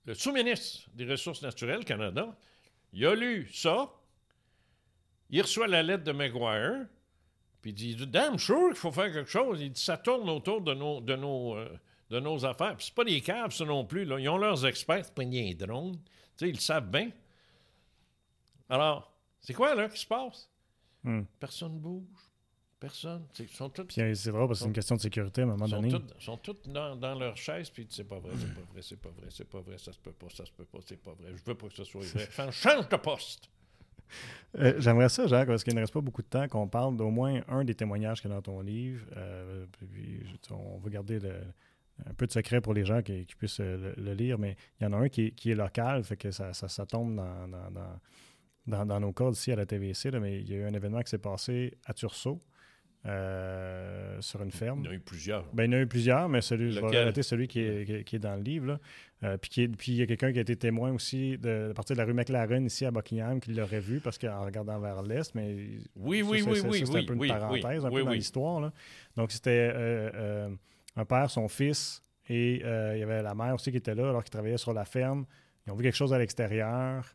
[0.06, 2.34] le sous-ministre des Ressources naturelles Canada,
[2.92, 3.90] il a lu ça,
[5.30, 6.86] il reçoit la lettre de Maguire,
[7.60, 9.60] puis il dit Damn sure qu'il faut faire quelque chose.
[9.60, 11.68] Il dit Ça tourne autour de nos, de nos, euh,
[12.10, 12.76] de nos affaires.
[12.76, 14.04] Puis c'est pas des caves, ça non plus.
[14.04, 14.18] Là.
[14.20, 15.96] Ils ont leurs experts, c'est pas des drones.
[15.96, 16.00] Tu
[16.36, 17.10] sais, ils le savent bien.
[18.70, 20.48] Alors, c'est quoi là qui se passe?
[21.04, 21.22] Hmm.
[21.38, 22.04] Personne ne bouge.
[22.80, 23.26] Personne.
[23.40, 25.44] Ils sont tous Puis euh, c'est vrai, parce que c'est une question de sécurité à
[25.44, 25.90] un moment ils sont donné.
[25.98, 28.82] tous, sont tous dans, dans leur chaise, puis ils c'est pas vrai, c'est pas vrai,
[28.82, 30.96] c'est pas vrai, c'est pas vrai, ça se peut pas, ça se peut pas, c'est
[31.02, 32.24] pas vrai, je veux pas que ce soit vrai.
[32.28, 33.48] Enfin, change de poste.
[34.56, 37.10] Euh, J'aimerais ça, Jacques, parce qu'il ne reste pas beaucoup de temps, qu'on parle d'au
[37.10, 39.04] moins un des témoignages qu'il y a dans ton livre.
[39.14, 41.42] Euh, puis, on va garder le-
[42.06, 44.84] un peu de secret pour les gens qui, qui puissent le, le lire, mais il
[44.84, 47.16] y en a un qui est, qui est local, fait que ça, ça, ça tombe
[47.16, 48.00] dans, dans, dans,
[48.68, 50.72] dans- dans nos codes ici à la TVC, là, mais il y a eu un
[50.74, 52.40] événement qui s'est passé à Tursault,
[53.06, 54.80] euh, sur une ferme.
[54.80, 55.44] Il y en a eu plusieurs.
[55.54, 57.00] Ben, il y en a eu plusieurs, mais celui, je vais Lequel?
[57.00, 58.66] relater celui qui est, qui est- qui est dans le livre.
[58.66, 58.78] là.
[59.24, 61.68] Euh, puis, qui est- puis il y a quelqu'un qui a été témoin aussi de,
[61.70, 64.78] à partir de la rue McLaren ici à Buckingham qui l'aurait vu parce qu'en regardant
[64.78, 65.54] vers l'est, mais
[65.96, 68.10] Oui, oui, oui, oui, c'est oui, un peu une oui, parenthèse, un oui, peu dans
[68.10, 68.16] oui.
[68.18, 68.72] l'histoire.
[69.16, 70.50] Donc c'était euh,
[70.96, 74.22] un père, son fils, et il y avait la mère aussi qui était là alors
[74.22, 75.24] qu'ils travaillaient sur la ferme.
[75.66, 77.14] Ils ont vu quelque chose à l'extérieur,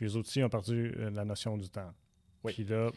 [0.00, 1.92] puis les autres aussi ont perdu euh, la notion du temps.
[2.42, 2.54] Oui.
[2.54, 2.88] Puis là,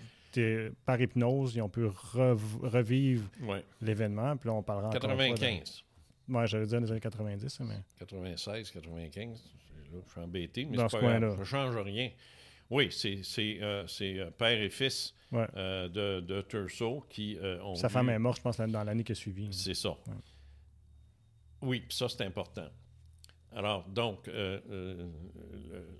[0.85, 3.57] par hypnose, ils ont pu rev- revivre Oui.
[3.81, 4.37] l'événement.
[4.37, 5.83] Puis là, on parlera encore une fois de- 95,
[6.29, 7.79] Ouais, j'allais dire les années 90, mais.
[7.99, 9.43] 96, 95.
[9.43, 11.35] c'est Là, je suis embêté, mais Dans c'est ce pas.
[11.35, 12.09] Ça change rien.
[12.69, 13.59] Oui, c'est
[14.37, 17.75] père et fils de, de Turso qui ont.
[17.75, 19.51] Sa femme est morte, je pense, dans l'année qui a suivi.
[19.51, 19.97] C'est ça.
[21.61, 22.69] Oui, ça, c'est important.
[23.55, 25.11] Alors, donc, le,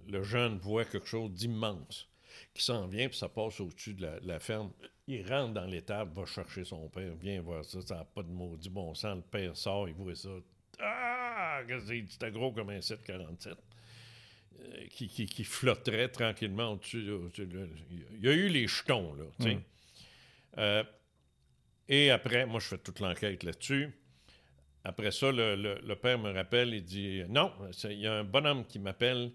[0.08, 2.10] le, jeune voit quelque chose d'immense
[2.54, 4.72] qui s'en vient, puis ça passe au-dessus de la, ferme.
[5.08, 8.32] Il rentre dans l'étable, va chercher son père, vient voir ça, ça n'a pas de
[8.32, 9.18] maudit bon sens.
[9.18, 10.30] Le père sort, il voit ça.
[10.80, 11.62] Ah!
[11.88, 13.58] C'était gros comme un 747.
[14.60, 17.06] Euh, qui, qui, qui, flotterait tranquillement au-dessus.
[17.40, 19.24] il y a eu les jetons, là.
[19.40, 19.62] Mm.
[20.60, 20.84] Euh,
[21.90, 23.92] et après, moi, je fais toute l'enquête là-dessus.
[24.84, 27.54] Après ça, le, le, père me rappelle, il dit Non,
[27.86, 29.32] il y a un bonhomme qui m'appelle.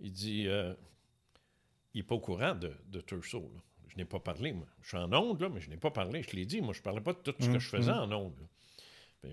[0.00, 0.74] Il dit euh,
[1.94, 3.50] il n'est pas au courant de, de Turso.
[3.88, 4.66] Je n'ai pas parlé, moi.
[4.82, 6.22] Je suis en onde, là, mais je n'ai pas parlé.
[6.22, 7.92] Je l'ai dit, moi, je ne parlais pas de tout ce que je mm, faisais
[7.92, 7.98] mm.
[7.98, 8.46] en onde.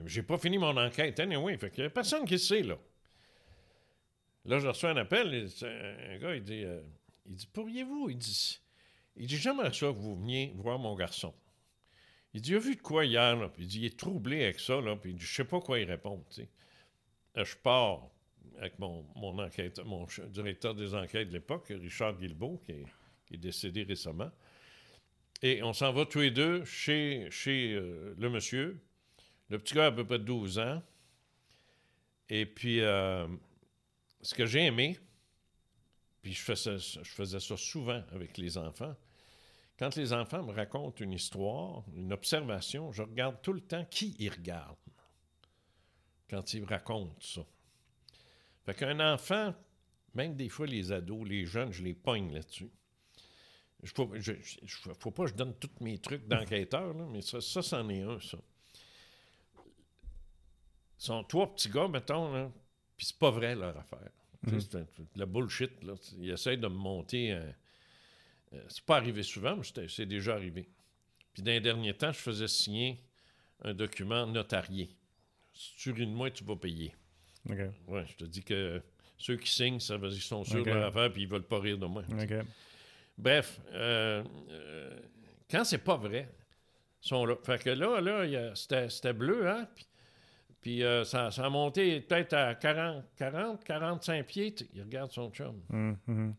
[0.05, 1.57] Je n'ai pas fini mon enquête, anyway.
[1.57, 2.77] Fait qu'il n'y a personne qui sait, là.
[4.45, 5.47] Là, je reçois un appel.
[5.61, 6.81] un gars, il dit, euh,
[7.25, 8.59] il dit Pourriez-vous Il dit,
[9.17, 11.33] il dit J'aimerais ça que vous veniez voir mon garçon.
[12.37, 13.49] Il dit Il a vu de quoi hier, là?
[13.49, 14.95] Puis il dit Il est troublé avec ça, là.
[14.95, 16.49] Puis il dit Je sais pas quoi y répondre, tu sais.
[17.35, 18.07] je pars
[18.59, 22.73] avec mon, mon, enquête, mon directeur des enquêtes de l'époque, Richard Guilbeault, qui
[23.33, 24.29] est, décédé récemment.
[25.41, 28.79] Et on s'en va tous les deux chez, chez euh, le monsieur.
[29.49, 30.83] Le petit gars a à peu près 12 ans.
[32.29, 33.27] Et puis, euh,
[34.21, 34.99] ce que j'ai aimé,
[36.21, 38.95] puis je faisais ça souvent avec les enfants,
[39.77, 44.15] quand les enfants me racontent une histoire, une observation, je regarde tout le temps qui
[44.19, 44.75] ils regardent
[46.29, 47.41] quand ils racontent ça.
[48.65, 49.53] Fait qu'un enfant,
[50.13, 52.69] même des fois les ados, les jeunes, je les pogne là-dessus.
[53.83, 57.87] Il ne faut pas que je donne tous mes trucs d'enquêteur, mais ça, ça, c'en
[57.89, 58.37] est un, ça.
[60.99, 62.51] Ils sont trois petits gars, mettons,
[62.97, 64.09] puis c'est pas vrai leur affaire.
[64.47, 64.59] Mm-hmm.
[64.59, 65.83] C'est la bullshit.
[65.83, 65.93] Là.
[66.17, 67.39] Ils essayent de me monter.
[68.53, 70.69] Euh, c'est pas arrivé souvent, mais c'est déjà arrivé.
[71.33, 72.99] Puis dans les derniers temps, je faisais signer
[73.63, 74.89] un document notarié.
[75.53, 76.93] Si tu de moi, tu vas payer.
[77.87, 78.81] Ouais, je te dis que
[79.17, 81.47] ceux qui signent, ça veut dire qu'ils sont sûrs de leur affaire puis ils veulent
[81.47, 82.03] pas rire de moi.
[83.17, 84.99] Bref, euh, euh,
[85.49, 86.29] quand c'est pas vrai,
[87.03, 87.35] ils sont là.
[87.43, 89.67] Fait que là, là c'était bleu, hein?
[90.61, 94.55] Puis, euh, ça, ça, a monté peut-être à 40, 40, 45 pieds.
[94.73, 95.61] Il regarde son chum.
[95.71, 96.35] Hum, hum.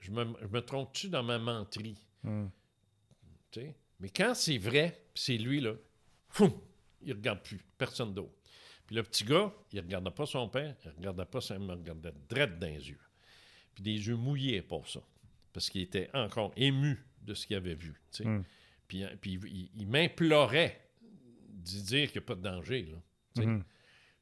[0.00, 1.98] Je me, trompe-tu dans ma menterie?
[2.24, 2.50] Hum.
[4.00, 5.74] Mais quand c'est vrai, c'est lui, là,
[6.28, 6.52] fou,
[7.02, 7.64] il regarde plus.
[7.78, 8.34] Personne d'autre.
[8.86, 11.58] Puis le petit gars, il ne regardait pas son père, il ne regardait pas sa
[11.58, 13.00] mère, il regardait drette dans les yeux.
[13.74, 15.00] Puis des yeux mouillés pour ça.
[15.52, 18.00] Parce qu'il était encore ému de ce qu'il avait vu.
[18.20, 18.42] Hmm.
[18.86, 20.88] Puis, puis il, m'implorait
[21.48, 22.86] d'y dire qu'il n'y a pas de danger.
[23.36, 23.62] Là, hmm.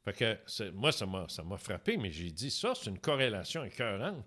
[0.04, 3.64] Fait que moi, ça m'a, ça m'a frappé, mais j'ai dit ça, c'est une corrélation
[3.64, 4.24] écœurante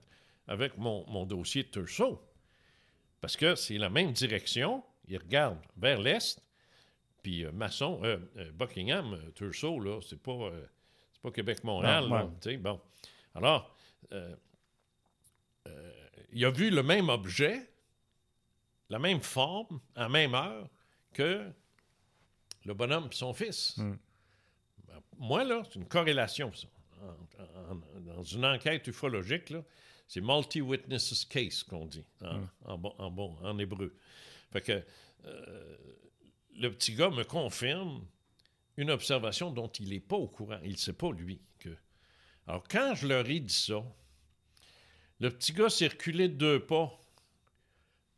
[0.48, 2.22] avec mon, mon dossier de Tursault.
[3.22, 6.41] Parce que c'est la même direction, il regarde vers l'est,
[7.28, 10.50] puis euh, Masson, euh, euh, Buckingham, Tursault, là, c'est pas,
[11.22, 12.08] pas Québec-Montréal.
[12.60, 12.82] Bon.
[13.36, 13.76] Alors,
[16.32, 17.70] il a vu le même objet,
[18.89, 20.70] la même forme, à la même heure
[21.14, 21.52] que
[22.66, 23.76] le bonhomme et son fils.
[23.78, 23.95] Hmm.
[24.88, 26.68] Ben, moi, là, c'est une corrélation, ça.
[28.00, 29.54] dans une enquête ufologique,
[30.08, 32.49] c'est multi-witnesses case qu'on dit en, hmm.
[32.97, 33.95] en, bon, en, hébreu.
[34.51, 34.84] Fait que
[36.58, 38.05] le petit gars me confirme
[38.78, 40.60] une observation dont il n'est pas au courant.
[40.64, 41.70] Il ne sait pas, lui, que.
[42.47, 43.84] Alors, quand je leur ai dit ça,
[45.20, 46.97] le petit gars circulait de deux pas,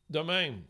[0.10, 0.62] de même.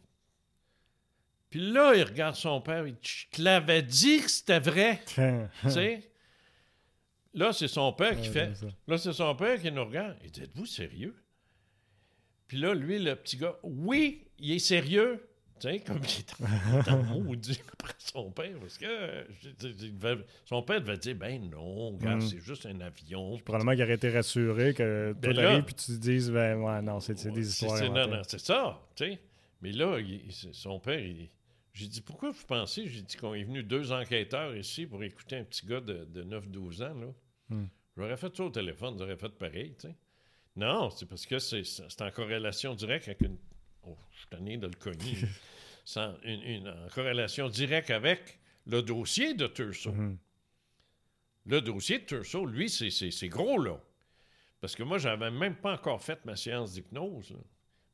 [1.49, 5.01] Puis là, il regarde son père, il dit Je te l'avais dit que c'était vrai.
[5.07, 6.11] tu sais?
[7.33, 8.51] Là, c'est son père qui fait.
[8.87, 10.15] Là, c'est son père qui nous regarde.
[10.23, 11.15] Il dit Êtes-vous sérieux?
[12.47, 15.23] Puis là, lui, le petit gars, oui, il est sérieux.
[15.59, 19.25] Tu sais, comme il était maudit après son père, parce que
[20.45, 22.21] son père devait dire Ben non, mm.
[22.21, 23.37] c'est juste un avion.
[23.39, 27.01] Probablement qu'il aurait été rassuré que ben arrive, puis tu te dises Ben ouais, non,
[27.01, 27.91] c'est des histoires.
[27.91, 29.19] non, non, c'est ça, tu sais.
[29.61, 29.97] Mais là,
[30.53, 31.03] son père,
[31.79, 32.87] j'ai dit Pourquoi vous pensez?
[32.87, 36.83] J'ai dit qu'on est venu deux enquêteurs ici pour écouter un petit gars de, 9-12
[36.83, 37.07] ans, là.
[37.49, 37.65] Mm.
[37.95, 39.95] J'aurais fait ça au téléphone, j'aurais fait pareil, tu sais.
[40.55, 43.37] Non, c'est parce que c'est en corrélation directe avec une
[43.83, 45.17] oh, je suis tanné de le cogner,
[45.85, 49.91] sans une, en corrélation directe avec le dossier de Turso.
[49.91, 50.17] Mm-hmm.
[51.45, 53.79] Le dossier de Turso, lui, c'est gros, là.
[54.59, 57.33] Parce que moi, j'avais même pas encore fait ma séance d'hypnose.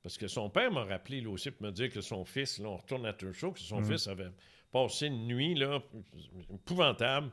[0.05, 2.69] Parce que son père m'a rappelé, là aussi, pour me dire que son fils, là,
[2.69, 3.91] on retourne à Turso, que son mm-hmm.
[3.91, 4.29] fils avait
[4.71, 5.81] passé une nuit, là,
[6.53, 7.31] épouvantable.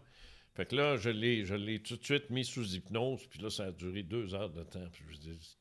[0.55, 3.73] Fait que là, je l'ai tout de suite mis sous hypnose, puis là, ça a
[3.73, 4.89] duré deux heures de temps.
[4.91, 5.57] Puis je dis,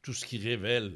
[0.00, 0.94] tout ce qui révèle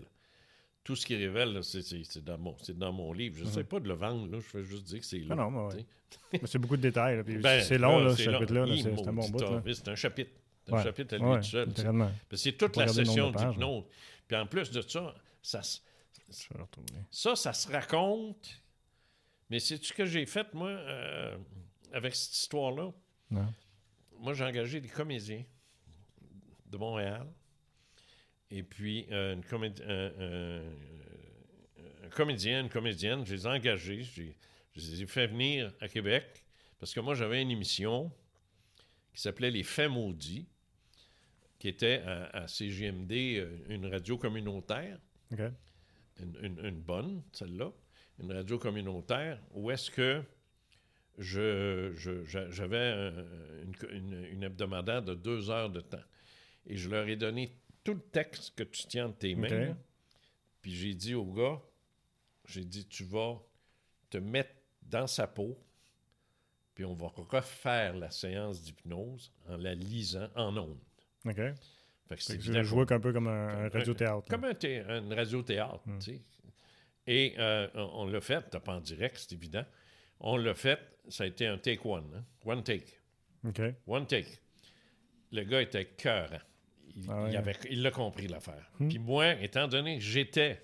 [0.83, 3.37] tout ce qu'il révèle, là, c'est, dans, mon, c'est dans mon livre.
[3.41, 4.39] Je ne sais pas de le vendre, là.
[4.41, 5.26] je vais juste dire que c'est là.
[5.33, 6.41] Ah non, mais ouais.
[6.47, 7.18] C'est beaucoup de détails.
[7.18, 8.64] là, Ben, c'est long, là, ce chapitre-là.
[8.74, 9.39] C'est un bon bout.
[9.74, 10.31] C'est un chapitre.
[10.64, 10.83] C'est un Ouais.
[10.83, 11.68] chapitre à lui Ouais, tout seul.
[12.33, 13.85] C'est toute la session d'hypnose.
[14.29, 15.61] Puis en plus de ça, ça,
[16.29, 16.33] Je
[17.11, 18.62] ça, ça se raconte.
[19.51, 21.37] Mais c'est ce que j'ai fait, moi, euh,
[21.93, 22.93] avec cette histoire-là?
[24.18, 25.45] Moi, j'ai engagé des comédiens
[26.66, 27.26] de Montréal.
[28.51, 30.70] Et puis, euh, une comédi- euh,
[32.05, 34.03] un comédien, une comédienne, je les ai engagés.
[34.03, 34.37] j'ai-
[34.76, 36.45] Je les ai fait venir à Québec
[36.79, 38.12] parce que moi, j'avais une émission
[39.12, 40.47] qui s'appelait Les Faits maudits,
[41.59, 44.98] qui était à, à CGMD, euh, une radio communautaire
[46.20, 47.70] une, une- une bonne, celle-là,
[48.20, 50.22] une radio communautaire, où est-ce que
[51.18, 53.24] je, je- j'a- j'avais un-
[53.90, 56.02] une, hebdomadaire de deux heures de temps.
[56.66, 57.52] Et je leur ai donné
[57.84, 59.48] tout le texte que tu tiens de tes mains.
[60.62, 61.61] Puis j'ai dit au gars,
[62.46, 63.40] j'ai dit, tu vas
[64.11, 65.59] te mettre dans sa peau,
[66.74, 70.78] puis on va refaire la séance d'hypnose en la lisant en ondes.
[71.26, 71.34] OK.
[71.36, 74.24] Fait que c'est je jouais un peu comme un, un radio-théâtre.
[74.30, 75.98] comme un thé- une radio-théâtre, Hmm.
[75.98, 76.22] tu sais.
[77.06, 79.64] Et euh, on, on l'a fait, t'as pas en direct, c'est évident.
[80.20, 82.24] On l'a fait, ça a été un take one, hein.
[82.44, 82.86] one take,
[83.46, 83.60] OK.
[83.86, 84.38] one take.
[85.32, 86.30] Le gars était cœur.
[86.96, 87.30] Il, Ah ouais.
[87.30, 88.70] il avait, il l'a compris l'affaire.
[88.78, 88.88] Hmm.
[88.88, 90.60] Puis moi, étant donné que j'étais,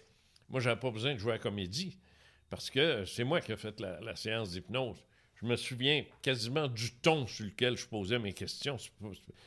[0.48, 1.98] moi j'avais pas besoin de jouer à la comédie
[2.50, 5.04] parce que c'est moi qui ai fait la, la séance d'hypnose.
[5.44, 8.78] Je me souviens quasiment du ton sur lequel je posais mes questions.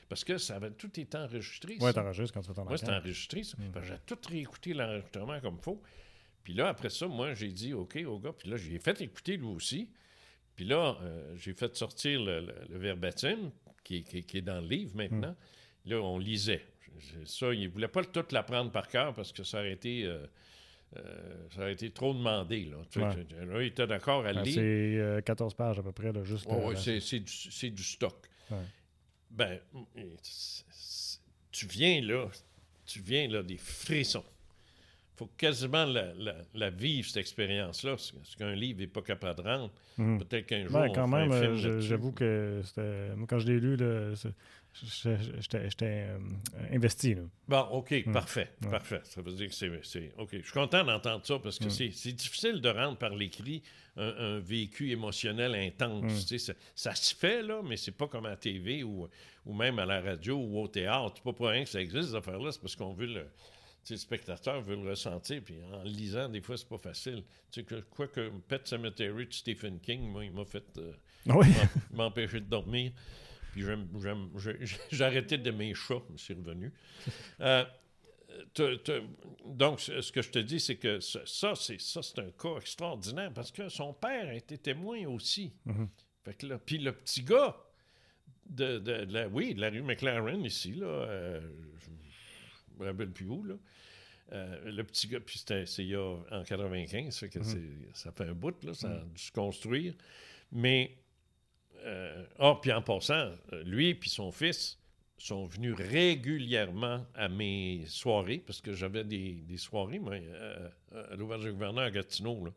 [0.08, 1.78] Parce que ça avait tout été enregistré.
[1.80, 1.94] Ça.
[1.94, 3.58] t'enregistres quand tu Moi, c'était enregistré, ça.
[3.58, 3.82] Mm.
[3.84, 5.82] J'ai tout réécouté l'enregistrement comme il faut.
[6.44, 8.32] Puis là, après ça, moi, j'ai dit OK au gars.
[8.38, 9.90] Puis là, j'ai fait écouter lui aussi.
[10.56, 13.52] Puis là, euh, j'ai fait sortir le, le- le verbatim
[13.84, 15.36] qui, est- qui est- qui est dans le livre maintenant.
[15.86, 15.90] Mm.
[15.90, 16.64] Là, on lisait.
[17.26, 20.26] Ça, il ne voulait pas tout l'apprendre par cœur parce que ça aurait été, euh,
[20.96, 22.66] euh, ça aurait été trop demandé.
[22.66, 22.78] Là.
[22.90, 23.14] Tu Ouais.
[23.46, 24.54] là, il était d'accord à le Ben, lire.
[24.56, 26.48] C'est euh, 14 pages à peu près, là, juste.
[26.50, 28.16] Euh, c'est, du, stock.
[28.50, 28.58] Ouais.
[29.30, 29.60] Ben,
[31.52, 32.30] tu viens là,
[32.86, 34.24] tu viens là des frissons.
[35.18, 39.50] Faut quasiment la, la- la vivre, cette expérience-là, ce qu'un livre n'est pas capable de
[39.50, 39.72] rendre.
[39.98, 40.20] Mhm.
[40.20, 42.62] Peut-être qu'un jour, Ben, quand même, un film j'avoue que
[43.28, 43.78] quand je l'ai lu,
[45.42, 46.18] j'étais euh,
[46.72, 47.16] investi.
[47.16, 47.22] Là.
[47.48, 48.12] Bon, OK, Mm.
[48.12, 48.70] parfait, Ouais.
[48.70, 49.02] parfait.
[49.04, 50.12] Ça veut dire que c'est...
[50.18, 51.92] OK, je suis content d'entendre ça parce que Mm.
[51.92, 53.64] c'est, difficile de rendre par l'écrit
[53.96, 56.26] un, un vécu émotionnel intense.
[56.38, 59.08] Ça, ça se fait, là, mais c'est pas comme à la TV ou,
[59.46, 61.14] ou même à la radio ou au théâtre.
[61.16, 62.52] C'est pas pour rien que ça existe, ces affaires-là.
[62.52, 63.26] C'est parce qu'on veut le...
[63.88, 67.24] tu sais, le spectateur veut le ressentir, puis en lisant, des fois, c'est pas facile.
[67.52, 70.66] Tu sais, que, quoi que Pet Cemetery de Stephen King, moi, il m'a fait...
[70.78, 70.92] euh,
[71.28, 71.48] Oui?
[71.92, 72.92] m'en- m'empêcher de dormir.
[73.54, 73.64] Puis
[74.92, 76.72] j'ai arrêté de mes chats, c'est revenu.
[77.40, 77.64] Euh,
[78.54, 79.02] te- te-
[79.46, 83.32] donc, ce que je te dis, c'est que ça, c'est ça, c'est un cas extraordinaire
[83.34, 85.54] parce que son père a été témoin aussi.
[85.66, 85.88] Mhm.
[86.24, 87.56] Fait que là, puis le petit gars
[88.50, 91.42] de, de- de la, oui, de la rue McLaren ici, là, euh,
[92.80, 93.56] me rappelle plus où, là.
[94.34, 97.62] Euh, le petit gars, puis c'était c'est il y a en 95, fait que c'est-
[97.94, 99.94] ça fait un bout, là, ça a dû se construire.
[100.52, 100.98] Mais,
[101.86, 104.78] euh, ah, puis en passant, euh, lui puis son fils
[105.18, 110.70] sont venus régulièrement à mes soirées, parce que j'avais des, des soirées, moi, euh,
[111.12, 112.52] à l'auberge du gouverneur à Gatineau, là.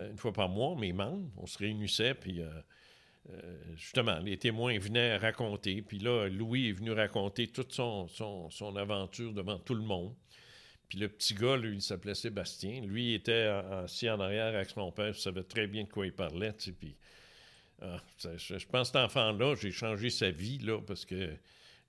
[0.00, 2.42] Euh, une fois par mois, mes membres, on se réunissait, puis
[3.30, 5.82] euh, justement, les témoins venaient raconter.
[5.82, 8.08] Puis là, Louis est venu raconter toute son,
[8.76, 10.14] aventure devant tout le monde.
[10.88, 12.80] Puis le petit gars, lui, il s'appelait Sébastien.
[12.80, 13.46] Lui, il était
[13.82, 16.96] assis en arrière avec son père, il savait très bien de quoi il parlait, puis...
[17.82, 21.36] ah, je, je pense que cet enfant-là, j'ai changé sa vie, là, parce que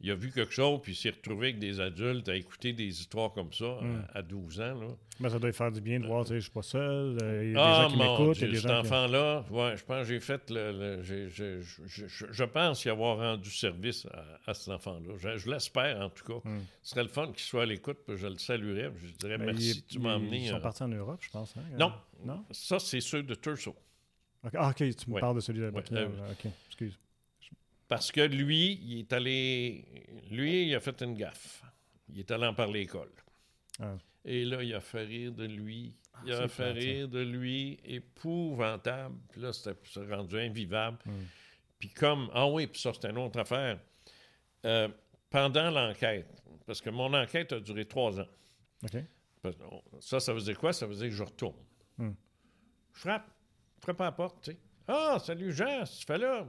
[0.01, 2.87] il a vu quelque chose, puis il s'est retrouvé avec des adultes à écouter des
[2.87, 4.05] histoires comme ça à- Mm.
[4.13, 4.87] à, 12 ans, là.
[5.19, 7.17] Ben, ça doit faire du bien de voir, tu sais, je suis pas seul.
[7.21, 8.37] euh, Il y a Ah, des gens qui m'écoutent.
[8.37, 11.01] Cet qui- enfant-là, ouais, je pense que j'ai fait le.
[11.03, 15.15] je, pense y avoir rendu service à, à cet enfant-là.
[15.17, 16.47] Je, je l'espère, en tout cas.
[16.49, 16.59] Hmm.
[16.81, 18.89] Ce serait le fun qu'il soit à l'écoute, puis je le saluerais.
[18.91, 20.37] puis Je dirais Ben, merci, il- tu m'as ils- emmené.
[20.45, 21.55] Ils sont euh, partis en Europe, je pense.
[21.57, 21.87] hein, Non.
[22.21, 22.45] euh, Non?
[22.51, 23.75] Ça, c'est ceux de Turso.
[24.53, 25.19] Ah, ok, tu me Ouais.
[25.21, 26.31] parles de celui de Ouais, Buckingham, euh, là.
[26.31, 26.97] Ok, excuse.
[27.89, 29.83] Parce que lui, il est allé.
[30.31, 31.63] Lui, il a fait une gaffe.
[32.07, 33.11] Il est allé en parler à l'école.
[33.79, 33.97] Ah.
[34.23, 35.97] Et là, il a fait rire de lui.
[36.25, 36.71] Il c'est a fait ça.
[36.71, 39.15] rire de lui épouvantable.
[39.31, 39.75] Puis là, c'était
[40.13, 40.99] rendu invivable.
[41.05, 41.23] Hmm.
[41.79, 42.29] Puis comme.
[42.33, 43.79] Ah oui, puis ça, c'est une autre affaire.
[44.65, 44.87] Euh,
[45.29, 46.27] pendant l'enquête,
[46.67, 48.27] parce que mon enquête a duré trois ans.
[48.83, 48.97] Ok.
[49.41, 50.73] Parce que, oh, Ça, ça veut dire quoi?
[50.73, 51.55] Ça veut dire que je retourne.
[51.97, 52.11] Hmm.
[52.93, 53.31] Je frappe.
[53.77, 54.57] Je frappe à la porte, tu sais.
[54.87, 56.45] Ah, salut Jean, tu fais là?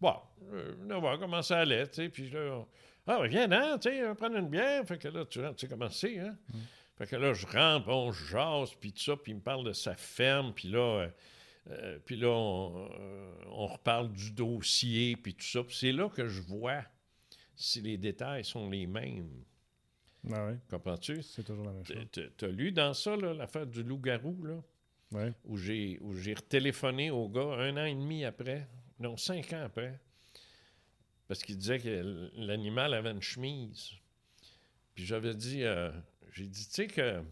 [0.00, 0.14] Bon,
[0.52, 2.08] euh, on va voir comment ça allait, tu sais.
[2.08, 2.64] Puis là,
[3.06, 4.84] ah, ben, viens, hein, tu sais, on va prendre une bière.
[4.86, 6.36] Fait que là, tu tu sais comment c'est, hein?
[6.96, 9.72] Fait que là, je rentre, on jase, puis tout ça, puis il me parle de
[9.72, 11.08] sa ferme, puis là, euh,
[11.70, 15.62] euh, puis là, on, euh, on reparle du dossier, puis tout ça.
[15.62, 16.82] Puis c'est là que je vois
[17.54, 19.44] si les détails sont les mêmes.
[20.32, 21.22] Ah ouais, Comprends-tu?
[21.22, 21.96] c'est toujours la même chose.
[22.36, 24.62] T'as lu dans ça, là, l'affaire du loup-garou, là?
[25.12, 25.32] Ouais.
[25.44, 28.66] où j'ai retéléphoné au gars un an et demi après,
[28.98, 29.98] non, cinq ans après,
[31.28, 33.90] parce qu'il disait que l'animal avait une chemise.
[34.94, 35.90] Puis j'avais dit, euh,
[36.32, 37.22] j'ai dit, tu sais que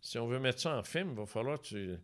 [0.00, 1.96] si on veut mettre ça en film, il va falloir tu...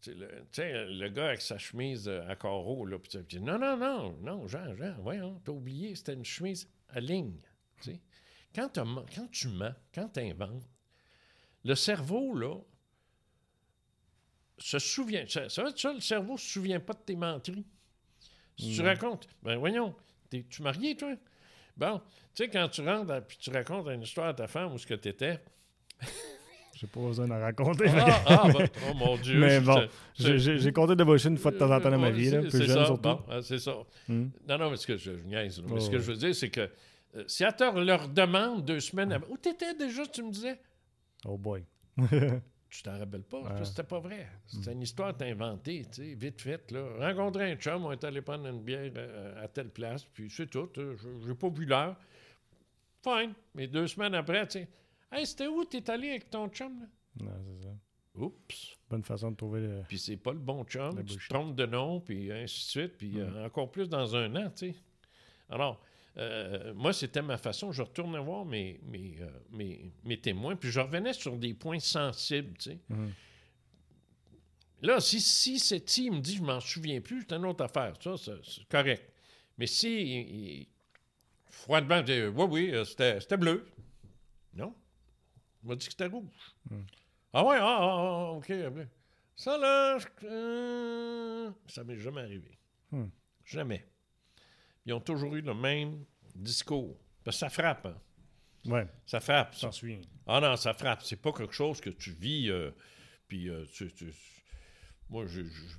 [0.00, 0.12] tu
[0.52, 3.76] sais, le, gars avec sa chemise euh, à carreaux, là, puis tu dis, non, non,
[3.76, 7.40] non, non, Jean, Jean, voyons, t'as oublié, c'était une chemise à ligne,
[7.80, 8.00] tu sais.
[8.54, 10.62] Quand, quand tu mens, quand tu inventes,
[11.64, 12.56] le cerveau, là,
[14.58, 15.26] se souvient.
[15.26, 17.66] Ça, ça, ça, le cerveau se souvient pas de tes menteries.
[18.56, 18.88] Si tu Non.
[18.88, 19.94] racontes, ben voyons,
[20.30, 21.14] t'es- tu marié, toi?
[21.76, 22.00] Bon,
[22.34, 24.86] tu sais, quand tu rentres et tu racontes une histoire à ta femme où ce
[24.86, 25.40] que tu étais.
[26.76, 27.84] J'ai pas besoin d'en raconter.
[27.88, 29.38] Ah, ah, ben, oh mon Dieu.
[29.38, 29.86] Mais bon,
[30.16, 32.50] J'ai compté de bullshit une fois de temps en temps dans ma vie, là, plus
[32.50, 33.02] jeune ça, surtout.
[33.02, 33.76] bon, c'est ça.
[34.08, 34.26] Hmm.
[34.48, 35.62] Non, non, mais ce que je, je niaise.
[35.64, 36.02] Mais Oh, ce que ouais.
[36.02, 36.68] je veux dire, c'est que
[37.16, 39.26] euh, si à leur demande deux semaines avant.
[39.30, 40.60] Où t'étais déjà, tu me disais?
[41.24, 41.64] Oh boy.
[42.76, 43.64] Tu t'en rappelles pas, Ouais.
[43.64, 44.26] c'était pas vrai.
[44.48, 46.84] C'était une histoire inventée, tu sais, vite faite, là.
[46.98, 50.48] Rencontrer un chum, on est allé prendre une bière euh, à telle place, puis c'est
[50.50, 50.68] tout.
[50.78, 51.94] euh, je- J'ai pas vu l'heure.
[53.02, 53.34] Fine.
[53.54, 54.68] Mais deux semaines après, tu sais,
[55.12, 56.86] hey, c'était où t'es allé avec ton chum, là?
[57.24, 57.74] Non, c'est ça.
[58.16, 58.76] Oups.
[58.90, 59.82] Bonne façon de trouver le.
[59.86, 62.98] Puis c'est pas le bon chum, tu te trompes de nom, puis ainsi de suite,
[62.98, 64.74] puis euh, encore plus dans un an, tu sais.
[65.48, 65.80] Alors,
[66.16, 67.72] euh, moi, c'était ma façon.
[67.72, 71.80] Je retournais voir mes, mes, euh, mes, mes témoins, puis je revenais sur des points
[71.80, 72.78] sensibles, tu sais.
[72.88, 73.12] Mhm.
[74.82, 77.94] Là, si, si cette il me dit je m'en souviens plus, c'est une autre affaire.
[78.02, 79.10] Ça, c'est correct.
[79.56, 80.68] Mais si il, il-
[81.46, 83.66] froidement, il dit Oui, oui, euh, c'était c'était bleu.
[84.52, 84.74] Non.
[85.62, 86.54] Il m'a dit que c'était rouge.
[87.32, 88.86] Ah ouais, ah, ah, ah, ok, bleu.
[89.36, 92.58] Ça là, je- euh, ça m'est jamais arrivé.
[92.92, 93.06] Hmm.
[93.44, 93.84] Jamais.
[94.86, 96.04] Ils ont toujours eu le même
[96.34, 96.96] discours.
[97.24, 97.96] Parce que ça frappe, hein.
[98.66, 99.54] Ouais, Ça frappe.
[99.54, 99.70] ça.
[99.72, 100.00] souviens.
[100.26, 101.02] Ah non, ça frappe.
[101.02, 102.50] C'est pas quelque chose que tu vis.
[102.50, 102.70] euh,
[103.28, 104.12] puis, euh, tu, tu-
[105.10, 105.42] moi, je.
[105.42, 105.76] je-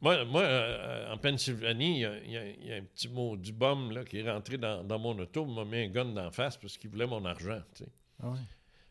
[0.00, 2.18] Moi, moi euh, en Pennsylvanie, il y a-
[2.52, 5.44] y, y un petit mot du bum là, qui est rentré dans, dans mon auto,
[5.48, 7.60] il m'a mis un gun d'en face parce qu'il voulait mon argent.
[7.74, 7.90] tu sais.
[8.22, 8.38] Ah ouais.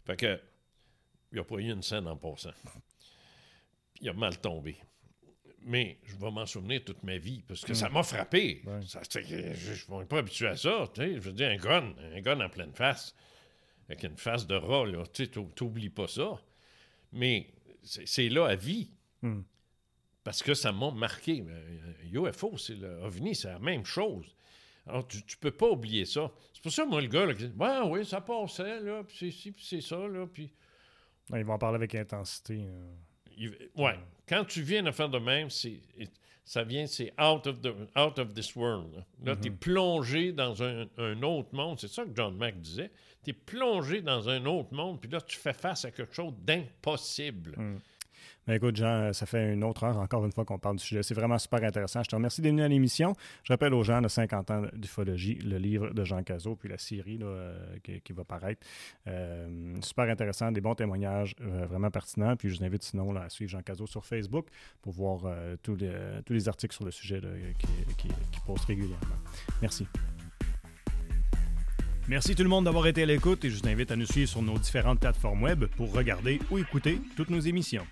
[0.06, 0.41] Fait que,
[1.32, 2.52] il a pas eu une scène en passant.
[4.02, 4.76] Il a mal tombé.
[5.68, 8.61] Mais je vais m'en souvenir toute ma vie parce que ça m'a frappé.
[8.66, 8.82] Ouais.
[8.86, 10.88] Ça, je ne suis pas habitué à ça.
[10.95, 13.16] Je veux dire, un gun, un gun en pleine face,
[13.89, 16.39] avec une face de rat, tu t'oublies pas ça.
[17.11, 17.49] Mais
[17.84, 18.91] c'est là à vie.
[19.24, 19.41] Hmm.
[20.24, 21.43] Parce que ça m'a marqué.
[21.47, 24.36] Euh, UFO, c'est le OVNI, c'est la même chose.
[24.88, 26.32] Alors, tu, tu peux pas oublier ça.
[26.53, 29.18] C'est pour ça, moi, le gars, là, qui dit Ouais, oui, ça passait, là, puis
[29.20, 30.51] c'est ci, puis c'est ça, là, puis.
[31.34, 32.66] Ils vont en parler avec intensité.
[32.68, 32.93] euh.
[33.36, 33.95] Il- ouais.
[34.28, 35.80] Quand tu viens de faire de même, c'est,
[36.43, 39.03] ça vient, c'est out of, the, out of this world.
[39.23, 41.80] Là, tu es plongé dans un, un autre monde.
[41.80, 42.91] C'est ça que John Mack disait.
[43.23, 46.34] Tu es plongé dans un autre monde, puis là, tu fais face à quelque chose
[46.43, 47.55] d'impossible.
[48.48, 50.84] Mais écoute, Jean, euh, ça fait une autre heure encore une fois qu'on parle du
[50.84, 51.02] sujet.
[51.02, 52.04] C'est vraiment super intéressant.
[52.04, 53.14] Je te remercie d'être venu à l'émission.
[53.43, 56.78] Je rappelle aux gens de 50 ans d'ufologie, le livre de Jean Cazot, puis la
[56.78, 58.65] série euh, qui, va paraître.
[59.07, 62.36] Euh, super intéressant, des bons témoignages vraiment pertinents.
[62.36, 64.48] Puis je vous invite sinon à suivre Jean Cazot sur Facebook
[64.82, 65.22] pour voir
[65.64, 67.22] tous, les, articles sur le sujet
[67.57, 67.68] qui,
[67.98, 68.10] qui,
[68.68, 69.15] régulièrement.
[69.61, 69.88] Merci.
[72.07, 74.30] Merci tout le monde d'avoir été à l'écoute et je vous invite à nous suivre
[74.30, 77.86] sur nos différentes plateformes web pour regarder ou écouter toutes nos émissions.